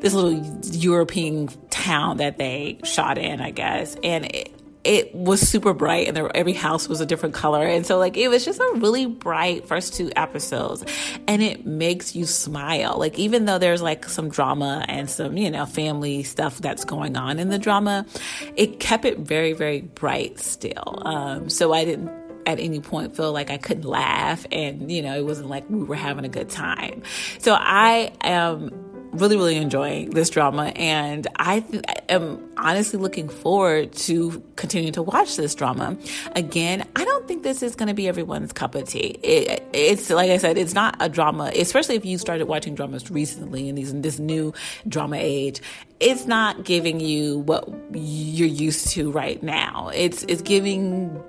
this 0.00 0.14
little 0.14 0.34
european 0.72 1.48
town 1.70 2.18
that 2.18 2.38
they 2.38 2.78
shot 2.84 3.18
in 3.18 3.40
i 3.40 3.50
guess. 3.50 3.96
And 4.02 4.26
it, 4.26 4.55
it 4.86 5.14
was 5.14 5.40
super 5.40 5.74
bright 5.74 6.06
and 6.06 6.16
there, 6.16 6.34
every 6.34 6.52
house 6.52 6.88
was 6.88 7.00
a 7.00 7.06
different 7.06 7.34
color. 7.34 7.66
And 7.66 7.84
so 7.84 7.98
like 7.98 8.16
it 8.16 8.28
was 8.28 8.44
just 8.44 8.60
a 8.60 8.72
really 8.76 9.06
bright 9.06 9.66
first 9.66 9.94
two 9.94 10.12
episodes 10.14 10.84
and 11.26 11.42
it 11.42 11.66
makes 11.66 12.14
you 12.14 12.24
smile. 12.24 12.96
Like 12.98 13.18
even 13.18 13.44
though 13.46 13.58
there's 13.58 13.82
like 13.82 14.08
some 14.08 14.28
drama 14.30 14.84
and 14.88 15.10
some, 15.10 15.36
you 15.36 15.50
know, 15.50 15.66
family 15.66 16.22
stuff 16.22 16.58
that's 16.58 16.84
going 16.84 17.16
on 17.16 17.38
in 17.40 17.48
the 17.48 17.58
drama, 17.58 18.06
it 18.54 18.78
kept 18.78 19.04
it 19.04 19.18
very, 19.18 19.52
very 19.52 19.80
bright 19.80 20.38
still. 20.38 21.02
Um, 21.04 21.50
so 21.50 21.72
I 21.72 21.84
didn't 21.84 22.08
at 22.46 22.60
any 22.60 22.78
point 22.80 23.16
feel 23.16 23.32
like 23.32 23.50
I 23.50 23.56
couldn't 23.56 23.84
laugh 23.84 24.46
and 24.52 24.90
you 24.90 25.02
know 25.02 25.18
it 25.18 25.24
wasn't 25.24 25.48
like 25.48 25.68
we 25.68 25.82
were 25.82 25.96
having 25.96 26.24
a 26.24 26.28
good 26.28 26.48
time. 26.48 27.02
So 27.38 27.56
I 27.58 28.12
am 28.22 28.70
really, 29.18 29.36
really 29.36 29.56
enjoying 29.56 30.10
this 30.10 30.30
drama, 30.30 30.66
and 30.76 31.26
I 31.36 31.60
th- 31.60 31.84
am 32.08 32.42
honestly 32.56 32.98
looking 32.98 33.28
forward 33.28 33.92
to 33.92 34.42
continuing 34.56 34.92
to 34.94 35.02
watch 35.02 35.36
this 35.36 35.54
drama. 35.54 35.96
Again, 36.34 36.86
I 36.96 37.04
don't 37.04 37.26
think 37.28 37.42
this 37.42 37.62
is 37.62 37.76
going 37.76 37.88
to 37.88 37.94
be 37.94 38.08
everyone's 38.08 38.52
cup 38.52 38.74
of 38.74 38.88
tea. 38.88 39.18
It, 39.22 39.62
it's 39.72 40.10
like 40.10 40.30
I 40.30 40.38
said, 40.38 40.58
it's 40.58 40.74
not 40.74 40.96
a 41.00 41.08
drama, 41.08 41.50
especially 41.54 41.96
if 41.96 42.04
you 42.04 42.18
started 42.18 42.46
watching 42.46 42.74
dramas 42.74 43.10
recently 43.10 43.68
in 43.68 43.74
these 43.74 43.92
in 43.92 44.02
this 44.02 44.18
new 44.18 44.52
drama 44.88 45.16
age. 45.18 45.60
It's 46.00 46.26
not 46.26 46.64
giving 46.64 47.00
you 47.00 47.38
what 47.38 47.68
you're 47.92 48.48
used 48.48 48.88
to 48.88 49.10
right 49.10 49.42
now. 49.42 49.90
It's 49.94 50.24
it's 50.24 50.42
giving 50.42 51.22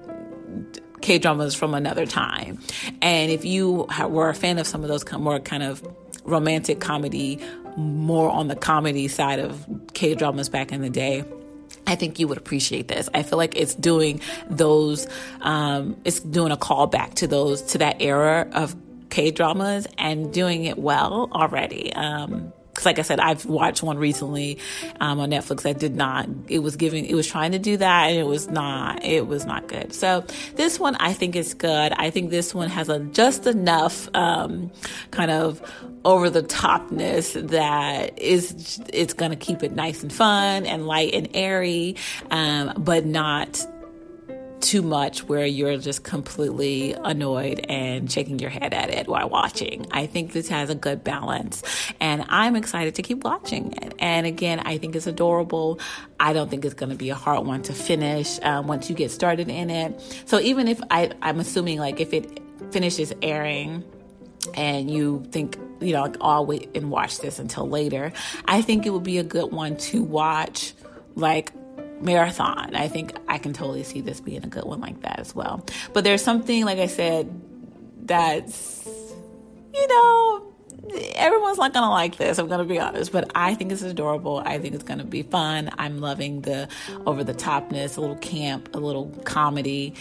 K 1.01 1.19
dramas 1.19 1.55
from 1.55 1.73
another 1.73 2.05
time. 2.05 2.59
And 3.01 3.31
if 3.31 3.45
you 3.45 3.87
were 4.09 4.29
a 4.29 4.35
fan 4.35 4.57
of 4.57 4.67
some 4.67 4.83
of 4.83 4.89
those 4.89 5.09
more 5.13 5.39
kind 5.39 5.63
of 5.63 5.81
romantic 6.25 6.79
comedy 6.79 7.39
more 7.77 8.29
on 8.29 8.47
the 8.47 8.55
comedy 8.55 9.07
side 9.07 9.39
of 9.39 9.65
K 9.93 10.15
dramas 10.15 10.49
back 10.49 10.71
in 10.71 10.81
the 10.81 10.89
day. 10.89 11.23
I 11.85 11.95
think 11.95 12.19
you 12.19 12.27
would 12.27 12.37
appreciate 12.37 12.89
this. 12.89 13.07
I 13.13 13.23
feel 13.23 13.37
like 13.37 13.55
it's 13.55 13.73
doing 13.75 14.19
those, 14.49 15.07
um, 15.41 15.95
it's 16.03 16.19
doing 16.19 16.51
a 16.51 16.57
callback 16.57 17.13
to 17.15 17.27
those, 17.27 17.61
to 17.61 17.77
that 17.77 18.01
era 18.01 18.47
of 18.51 18.75
K 19.09 19.31
dramas 19.31 19.87
and 19.97 20.33
doing 20.33 20.65
it 20.65 20.77
well 20.77 21.29
already. 21.31 21.93
Um, 21.93 22.51
because 22.77 22.85
like 22.85 22.99
I 22.99 23.01
said, 23.01 23.19
I've 23.19 23.43
watched 23.47 23.81
one 23.81 23.97
recently 23.97 24.59
um, 24.99 25.19
on 25.19 25.31
Netflix 25.31 25.63
that 25.63 25.79
did 25.79 25.95
not. 25.95 26.29
It 26.47 26.59
was 26.59 26.75
giving. 26.75 27.05
It 27.05 27.15
was 27.15 27.25
trying 27.25 27.53
to 27.53 27.59
do 27.59 27.75
that, 27.77 28.09
and 28.09 28.19
it 28.19 28.27
was 28.27 28.49
not. 28.49 29.03
It 29.03 29.25
was 29.25 29.47
not 29.47 29.67
good. 29.67 29.95
So 29.95 30.23
this 30.53 30.79
one, 30.79 30.95
I 30.97 31.13
think 31.13 31.35
is 31.35 31.55
good. 31.55 31.91
I 31.93 32.11
think 32.11 32.29
this 32.29 32.53
one 32.53 32.69
has 32.69 32.87
a 32.87 32.99
just 32.99 33.47
enough 33.47 34.07
um, 34.13 34.69
kind 35.09 35.31
of 35.31 35.59
over 36.05 36.29
the 36.29 36.43
topness 36.43 37.49
that 37.49 38.19
is 38.19 38.79
it's 38.93 39.13
going 39.15 39.31
to 39.31 39.37
keep 39.37 39.63
it 39.63 39.71
nice 39.71 40.03
and 40.03 40.13
fun 40.13 40.67
and 40.67 40.85
light 40.85 41.15
and 41.15 41.29
airy, 41.33 41.95
um, 42.29 42.73
but 42.77 43.07
not 43.07 43.65
too 44.59 44.81
much 44.81 45.23
where 45.23 45.45
you're 45.45 45.77
just 45.77 46.03
completely 46.03 46.93
annoyed 46.93 47.65
and 47.69 48.11
shaking 48.11 48.39
your 48.39 48.49
head 48.49 48.73
at 48.73 48.89
it 48.89 49.07
while 49.07 49.29
watching. 49.29 49.85
I 49.91 50.07
think 50.07 50.33
this 50.33 50.47
has 50.49 50.69
a 50.69 50.75
good 50.75 51.03
balance 51.03 51.63
and 51.99 52.25
I'm 52.29 52.55
excited 52.55 52.95
to 52.95 53.01
keep 53.01 53.23
watching 53.23 53.73
it. 53.73 53.93
And 53.99 54.25
again, 54.25 54.59
I 54.59 54.77
think 54.77 54.95
it's 54.95 55.07
adorable. 55.07 55.79
I 56.19 56.33
don't 56.33 56.49
think 56.49 56.65
it's 56.65 56.73
going 56.73 56.89
to 56.89 56.95
be 56.95 57.09
a 57.09 57.15
hard 57.15 57.45
one 57.45 57.61
to 57.63 57.73
finish 57.73 58.39
um, 58.41 58.67
once 58.67 58.89
you 58.89 58.95
get 58.95 59.11
started 59.11 59.49
in 59.49 59.69
it. 59.69 60.23
So 60.25 60.39
even 60.39 60.67
if 60.67 60.81
I, 60.89 61.11
I'm 61.21 61.39
assuming 61.39 61.79
like 61.79 61.99
if 61.99 62.13
it 62.13 62.41
finishes 62.71 63.13
airing, 63.21 63.83
and 64.55 64.89
you 64.89 65.25
think, 65.31 65.57
you 65.81 65.93
know, 65.93 66.03
like, 66.03 66.17
oh, 66.21 66.29
I'll 66.29 66.45
wait 66.45 66.69
and 66.75 66.89
watch 66.89 67.19
this 67.19 67.39
until 67.39 67.67
later, 67.67 68.13
I 68.45 68.61
think 68.61 68.85
it 68.85 68.91
would 68.91 69.03
be 69.03 69.17
a 69.17 69.23
good 69.23 69.51
one 69.51 69.77
to 69.77 70.03
watch 70.03 70.73
like 71.15 71.51
marathon. 72.01 72.75
I 72.75 72.87
think 72.87 73.13
I 73.27 73.37
can 73.37 73.53
totally 73.53 73.83
see 73.83 74.01
this 74.01 74.19
being 74.21 74.43
a 74.43 74.47
good 74.47 74.65
one 74.65 74.79
like 74.79 75.01
that 75.01 75.19
as 75.19 75.35
well. 75.35 75.65
But 75.93 76.03
there's 76.03 76.23
something, 76.23 76.65
like 76.65 76.79
I 76.79 76.87
said, 76.87 77.41
that's, 78.05 78.87
you 79.73 79.87
know, 79.87 80.46
everyone's 81.15 81.57
not 81.57 81.73
gonna 81.73 81.89
like 81.89 82.17
this. 82.17 82.37
I'm 82.37 82.47
gonna 82.47 82.65
be 82.65 82.79
honest, 82.79 83.11
but 83.11 83.31
I 83.35 83.55
think 83.55 83.71
it's 83.71 83.81
adorable. 83.81 84.41
I 84.45 84.59
think 84.59 84.75
it's 84.75 84.83
gonna 84.83 85.03
be 85.03 85.23
fun. 85.23 85.69
I'm 85.77 85.99
loving 85.99 86.41
the 86.41 86.67
over 87.05 87.23
the 87.23 87.33
topness, 87.33 87.97
a 87.97 88.01
little 88.01 88.17
camp, 88.17 88.75
a 88.75 88.79
little 88.79 89.07
comedy. 89.23 89.93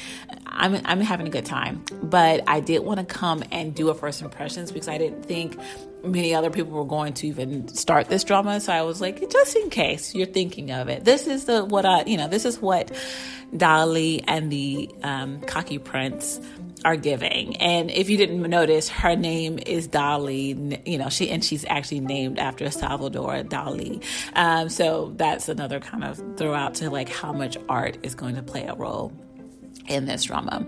I'm 0.47 0.81
I'm 0.85 1.01
having 1.01 1.27
a 1.27 1.31
good 1.31 1.47
time. 1.47 1.85
But 2.03 2.43
I 2.47 2.61
did 2.61 2.81
want 2.81 3.01
to 3.01 3.07
come 3.07 3.43
and 3.51 3.75
do 3.75 3.89
a 3.89 3.95
first 3.95 4.23
impressions 4.23 4.73
because 4.73 4.89
I 4.89 4.99
didn't 4.99 5.25
think 5.25 5.59
many 6.05 6.35
other 6.35 6.51
people 6.51 6.73
were 6.73 6.85
going 6.85 7.15
to 7.15 7.27
even 7.27 7.69
start 7.69 8.09
this 8.09 8.25
drama. 8.25 8.61
So 8.61 8.73
I 8.73 8.83
was 8.83 9.01
like, 9.01 9.29
just 9.31 9.57
in 9.57 9.71
case 9.71 10.15
you're 10.15 10.27
thinking 10.27 10.71
of 10.71 10.89
it, 10.89 11.05
this 11.05 11.27
is 11.27 11.47
the 11.47 11.65
what 11.65 11.85
I 11.85 12.05
you 12.05 12.17
know 12.17 12.29
this 12.29 12.45
is 12.45 12.61
what 12.61 12.93
Dali 13.55 14.25
and 14.27 14.51
the 14.51 14.91
um, 15.03 15.41
Cocky 15.43 15.79
Prince 15.79 16.41
are 16.87 16.97
giving. 16.97 17.57
And 17.57 17.91
if 17.91 18.09
you 18.09 18.17
didn't 18.17 18.41
notice, 18.41 18.89
her 18.89 19.17
name 19.17 19.59
is 19.67 19.89
Dali. 19.89 20.81
You 20.87 20.99
know, 20.99 21.09
she 21.09 21.29
and 21.31 21.45
she's 21.45 21.65
actually 21.69 22.01
named 22.01 22.39
after 22.39 22.71
Salvador 22.71 23.43
Dali. 23.43 24.03
Um, 24.35 24.69
so 24.69 25.13
that's 25.17 25.49
another 25.49 25.81
kind 25.81 26.05
of 26.05 26.23
throw 26.37 26.55
out 26.55 26.77
to 26.77 26.89
like 26.89 27.09
how 27.09 27.33
much 27.33 27.59
art 27.69 27.99
is 28.05 28.15
going 28.15 28.37
to 28.37 28.43
play 28.43 28.67
a 28.67 28.75
role 28.75 29.13
in 29.89 30.07
this 30.07 30.25
drama 30.25 30.67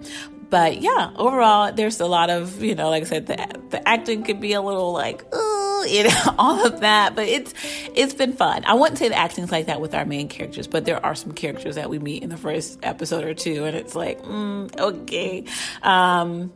but 0.50 0.81
yeah, 0.81 1.11
overall, 1.16 1.72
there's 1.72 2.00
a 2.00 2.07
lot 2.07 2.31
of, 2.31 2.62
you 2.62 2.74
know, 2.74 2.88
like 2.88 3.02
I 3.02 3.07
said, 3.07 3.26
the, 3.26 3.37
the 3.68 3.87
acting 3.87 4.22
could 4.22 4.40
be 4.40 4.54
a 4.54 4.62
little 4.62 4.92
like, 4.92 5.22
ooh, 5.35 5.57
you 5.86 6.04
know, 6.08 6.34
all 6.38 6.66
of 6.66 6.80
that, 6.80 7.14
but 7.14 7.26
it's, 7.26 7.54
it's 7.94 8.14
been 8.14 8.32
fun. 8.32 8.64
I 8.64 8.74
wouldn't 8.74 8.98
say 8.98 9.08
the 9.08 9.16
acting's 9.16 9.52
like 9.52 9.66
that 9.66 9.80
with 9.80 9.94
our 9.94 10.04
main 10.04 10.28
characters, 10.28 10.66
but 10.66 10.84
there 10.84 11.04
are 11.04 11.14
some 11.14 11.32
characters 11.32 11.76
that 11.76 11.90
we 11.90 11.98
meet 11.98 12.22
in 12.22 12.30
the 12.30 12.36
first 12.36 12.78
episode 12.82 13.24
or 13.24 13.34
two, 13.34 13.64
and 13.64 13.76
it's 13.76 13.94
like, 13.94 14.20
mm, 14.22 14.78
okay. 14.78 15.44
Um, 15.82 16.52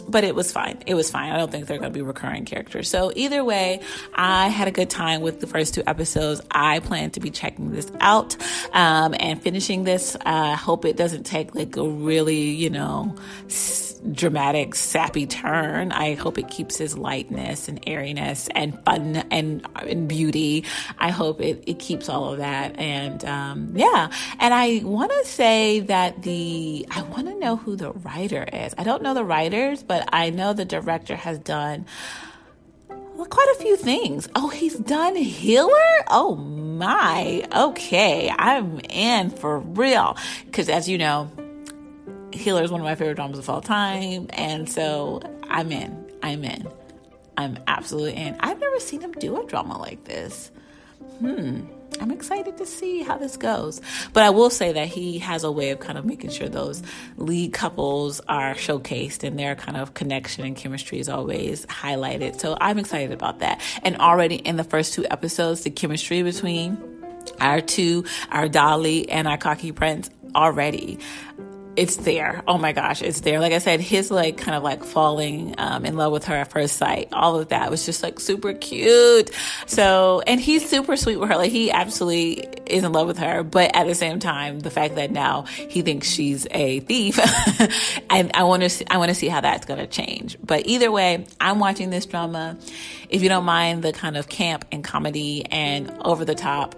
but 0.00 0.24
it 0.24 0.34
was 0.34 0.52
fine. 0.52 0.82
It 0.86 0.94
was 0.94 1.10
fine. 1.10 1.32
I 1.32 1.36
don't 1.36 1.50
think 1.50 1.66
they're 1.66 1.78
going 1.78 1.92
to 1.92 1.98
be 1.98 2.02
recurring 2.02 2.44
characters. 2.44 2.88
So 2.88 3.12
either 3.14 3.44
way, 3.44 3.80
I 4.14 4.48
had 4.48 4.68
a 4.68 4.70
good 4.72 4.90
time 4.90 5.20
with 5.20 5.40
the 5.40 5.46
first 5.46 5.74
two 5.74 5.82
episodes. 5.86 6.40
I 6.50 6.80
plan 6.80 7.10
to 7.12 7.20
be 7.20 7.30
checking 7.30 7.70
this 7.70 7.90
out 8.00 8.36
um, 8.72 9.14
and 9.18 9.42
finishing 9.42 9.84
this. 9.84 10.16
I 10.24 10.52
uh, 10.52 10.56
hope 10.56 10.84
it 10.84 10.96
doesn't 10.96 11.24
take 11.24 11.54
like 11.54 11.76
a 11.76 11.88
really, 11.88 12.50
you 12.50 12.70
know, 12.70 13.16
dramatic, 14.12 14.74
sappy 14.74 15.26
turn. 15.26 15.92
I 15.92 16.14
hope 16.14 16.38
it 16.38 16.48
keeps 16.48 16.76
his 16.76 16.96
lightness 16.96 17.68
and 17.68 17.80
airiness 17.86 18.48
and 18.54 18.78
fun 18.84 19.16
and, 19.30 19.66
and 19.76 20.08
beauty. 20.08 20.64
I 20.98 21.10
hope 21.10 21.40
it, 21.40 21.64
it 21.66 21.78
keeps 21.78 22.08
all 22.08 22.32
of 22.32 22.38
that. 22.38 22.78
And 22.78 23.24
um, 23.24 23.72
yeah, 23.74 24.10
and 24.38 24.54
I 24.54 24.80
want 24.84 25.12
to 25.12 25.24
say 25.26 25.80
that 25.80 26.22
the, 26.22 26.86
I 26.90 27.02
want 27.02 27.26
to 27.28 27.34
know 27.34 27.56
who 27.56 27.76
the 27.76 27.92
writer 27.92 28.46
is. 28.52 28.74
I 28.78 28.84
don't 28.84 29.02
know 29.02 29.14
the 29.14 29.24
writers, 29.24 29.82
but 29.88 30.08
I 30.12 30.30
know 30.30 30.52
the 30.52 30.64
director 30.64 31.16
has 31.16 31.38
done 31.38 31.86
quite 33.26 33.48
a 33.56 33.62
few 33.62 33.76
things. 33.76 34.28
Oh, 34.34 34.48
he's 34.48 34.76
done 34.76 35.16
Healer? 35.16 35.72
Oh 36.08 36.36
my. 36.36 37.46
Okay. 37.54 38.30
I'm 38.30 38.80
in 38.88 39.30
for 39.30 39.58
real. 39.58 40.16
Because 40.46 40.68
as 40.68 40.88
you 40.88 40.98
know, 40.98 41.30
Healer 42.32 42.62
is 42.62 42.70
one 42.70 42.80
of 42.80 42.84
my 42.84 42.94
favorite 42.94 43.16
dramas 43.16 43.38
of 43.38 43.50
all 43.50 43.60
time. 43.60 44.28
And 44.30 44.68
so 44.70 45.20
I'm 45.48 45.72
in. 45.72 46.06
I'm 46.22 46.44
in. 46.44 46.68
I'm 47.36 47.58
absolutely 47.66 48.14
in. 48.14 48.36
I've 48.40 48.60
never 48.60 48.80
seen 48.80 49.00
him 49.00 49.12
do 49.12 49.40
a 49.40 49.46
drama 49.46 49.78
like 49.78 50.04
this. 50.04 50.50
Hmm. 51.18 51.62
I'm 52.00 52.10
excited 52.10 52.56
to 52.58 52.66
see 52.66 53.02
how 53.02 53.18
this 53.18 53.36
goes. 53.36 53.80
But 54.12 54.22
I 54.22 54.30
will 54.30 54.50
say 54.50 54.72
that 54.72 54.88
he 54.88 55.18
has 55.18 55.44
a 55.44 55.50
way 55.50 55.70
of 55.70 55.80
kind 55.80 55.98
of 55.98 56.04
making 56.04 56.30
sure 56.30 56.48
those 56.48 56.82
lead 57.16 57.52
couples 57.52 58.20
are 58.28 58.54
showcased 58.54 59.24
and 59.24 59.38
their 59.38 59.54
kind 59.54 59.76
of 59.76 59.94
connection 59.94 60.44
and 60.44 60.56
chemistry 60.56 61.00
is 61.00 61.08
always 61.08 61.66
highlighted. 61.66 62.40
So 62.40 62.56
I'm 62.60 62.78
excited 62.78 63.12
about 63.12 63.40
that. 63.40 63.60
And 63.82 63.96
already 63.96 64.36
in 64.36 64.56
the 64.56 64.64
first 64.64 64.94
two 64.94 65.06
episodes, 65.10 65.62
the 65.62 65.70
chemistry 65.70 66.22
between 66.22 66.78
our 67.40 67.60
two, 67.60 68.04
our 68.30 68.48
Dali 68.48 69.06
and 69.08 69.26
our 69.26 69.38
cocky 69.38 69.72
prince 69.72 70.10
already 70.34 70.98
it's 71.78 71.94
there. 71.98 72.42
Oh 72.48 72.58
my 72.58 72.72
gosh, 72.72 73.02
it's 73.02 73.20
there. 73.20 73.38
Like 73.38 73.52
I 73.52 73.58
said, 73.58 73.80
his 73.80 74.10
like 74.10 74.36
kind 74.36 74.56
of 74.56 74.64
like 74.64 74.82
falling 74.82 75.54
um, 75.58 75.86
in 75.86 75.96
love 75.96 76.10
with 76.10 76.24
her 76.24 76.34
at 76.34 76.50
first 76.50 76.76
sight, 76.76 77.08
all 77.12 77.38
of 77.38 77.50
that 77.50 77.70
was 77.70 77.86
just 77.86 78.02
like 78.02 78.18
super 78.18 78.52
cute. 78.52 79.30
So, 79.66 80.20
and 80.26 80.40
he's 80.40 80.68
super 80.68 80.96
sweet 80.96 81.18
with 81.18 81.28
her. 81.28 81.36
Like 81.36 81.52
he 81.52 81.70
absolutely 81.70 82.48
is 82.66 82.82
in 82.82 82.90
love 82.90 83.06
with 83.06 83.18
her, 83.18 83.44
but 83.44 83.76
at 83.76 83.86
the 83.86 83.94
same 83.94 84.18
time, 84.18 84.58
the 84.58 84.70
fact 84.70 84.96
that 84.96 85.12
now 85.12 85.42
he 85.42 85.82
thinks 85.82 86.08
she's 86.08 86.48
a 86.50 86.80
thief, 86.80 87.16
and 88.10 88.32
I 88.34 88.42
want 88.42 88.68
to, 88.68 88.92
I 88.92 88.98
want 88.98 89.10
to 89.10 89.14
see 89.14 89.28
how 89.28 89.40
that's 89.40 89.64
going 89.64 89.78
to 89.78 89.86
change. 89.86 90.36
But 90.42 90.66
either 90.66 90.90
way, 90.90 91.26
I'm 91.40 91.60
watching 91.60 91.90
this 91.90 92.06
drama. 92.06 92.58
If 93.08 93.22
you 93.22 93.28
don't 93.28 93.44
mind 93.44 93.84
the 93.84 93.92
kind 93.92 94.16
of 94.16 94.28
camp 94.28 94.64
and 94.72 94.82
comedy 94.82 95.46
and 95.46 95.90
over 96.04 96.24
the 96.24 96.34
top 96.34 96.74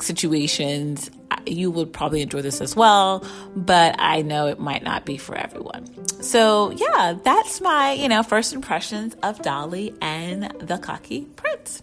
situations, 0.00 1.10
you 1.46 1.70
would 1.70 1.92
probably 1.92 2.22
enjoy 2.22 2.42
this 2.42 2.60
as 2.60 2.76
well, 2.76 3.24
but 3.54 3.96
I 3.98 4.22
know 4.22 4.46
it 4.46 4.58
might 4.58 4.82
not 4.82 5.04
be 5.04 5.16
for 5.16 5.34
everyone. 5.34 5.86
So, 6.22 6.70
yeah, 6.70 7.14
that's 7.22 7.60
my, 7.60 7.92
you 7.92 8.08
know, 8.08 8.22
first 8.22 8.52
impressions 8.52 9.14
of 9.22 9.38
Dali 9.40 9.96
and 10.00 10.52
the 10.60 10.78
Cocky 10.78 11.22
Prince. 11.36 11.82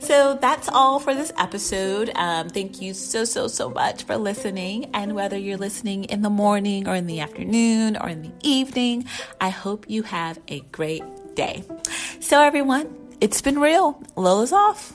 So, 0.00 0.38
that's 0.40 0.68
all 0.68 0.98
for 0.98 1.14
this 1.14 1.32
episode. 1.38 2.10
Um, 2.14 2.48
thank 2.48 2.80
you 2.80 2.94
so, 2.94 3.24
so, 3.24 3.48
so 3.48 3.70
much 3.70 4.04
for 4.04 4.16
listening. 4.16 4.90
And 4.94 5.14
whether 5.14 5.36
you're 5.36 5.58
listening 5.58 6.04
in 6.04 6.22
the 6.22 6.30
morning 6.30 6.88
or 6.88 6.94
in 6.94 7.06
the 7.06 7.20
afternoon 7.20 7.96
or 7.96 8.08
in 8.08 8.22
the 8.22 8.32
evening, 8.42 9.06
I 9.40 9.50
hope 9.50 9.88
you 9.88 10.02
have 10.04 10.38
a 10.48 10.60
great 10.72 11.04
day. 11.34 11.64
So, 12.20 12.42
everyone, 12.42 12.94
it's 13.20 13.42
been 13.42 13.58
real. 13.58 14.02
Lola's 14.16 14.52
off. 14.52 14.92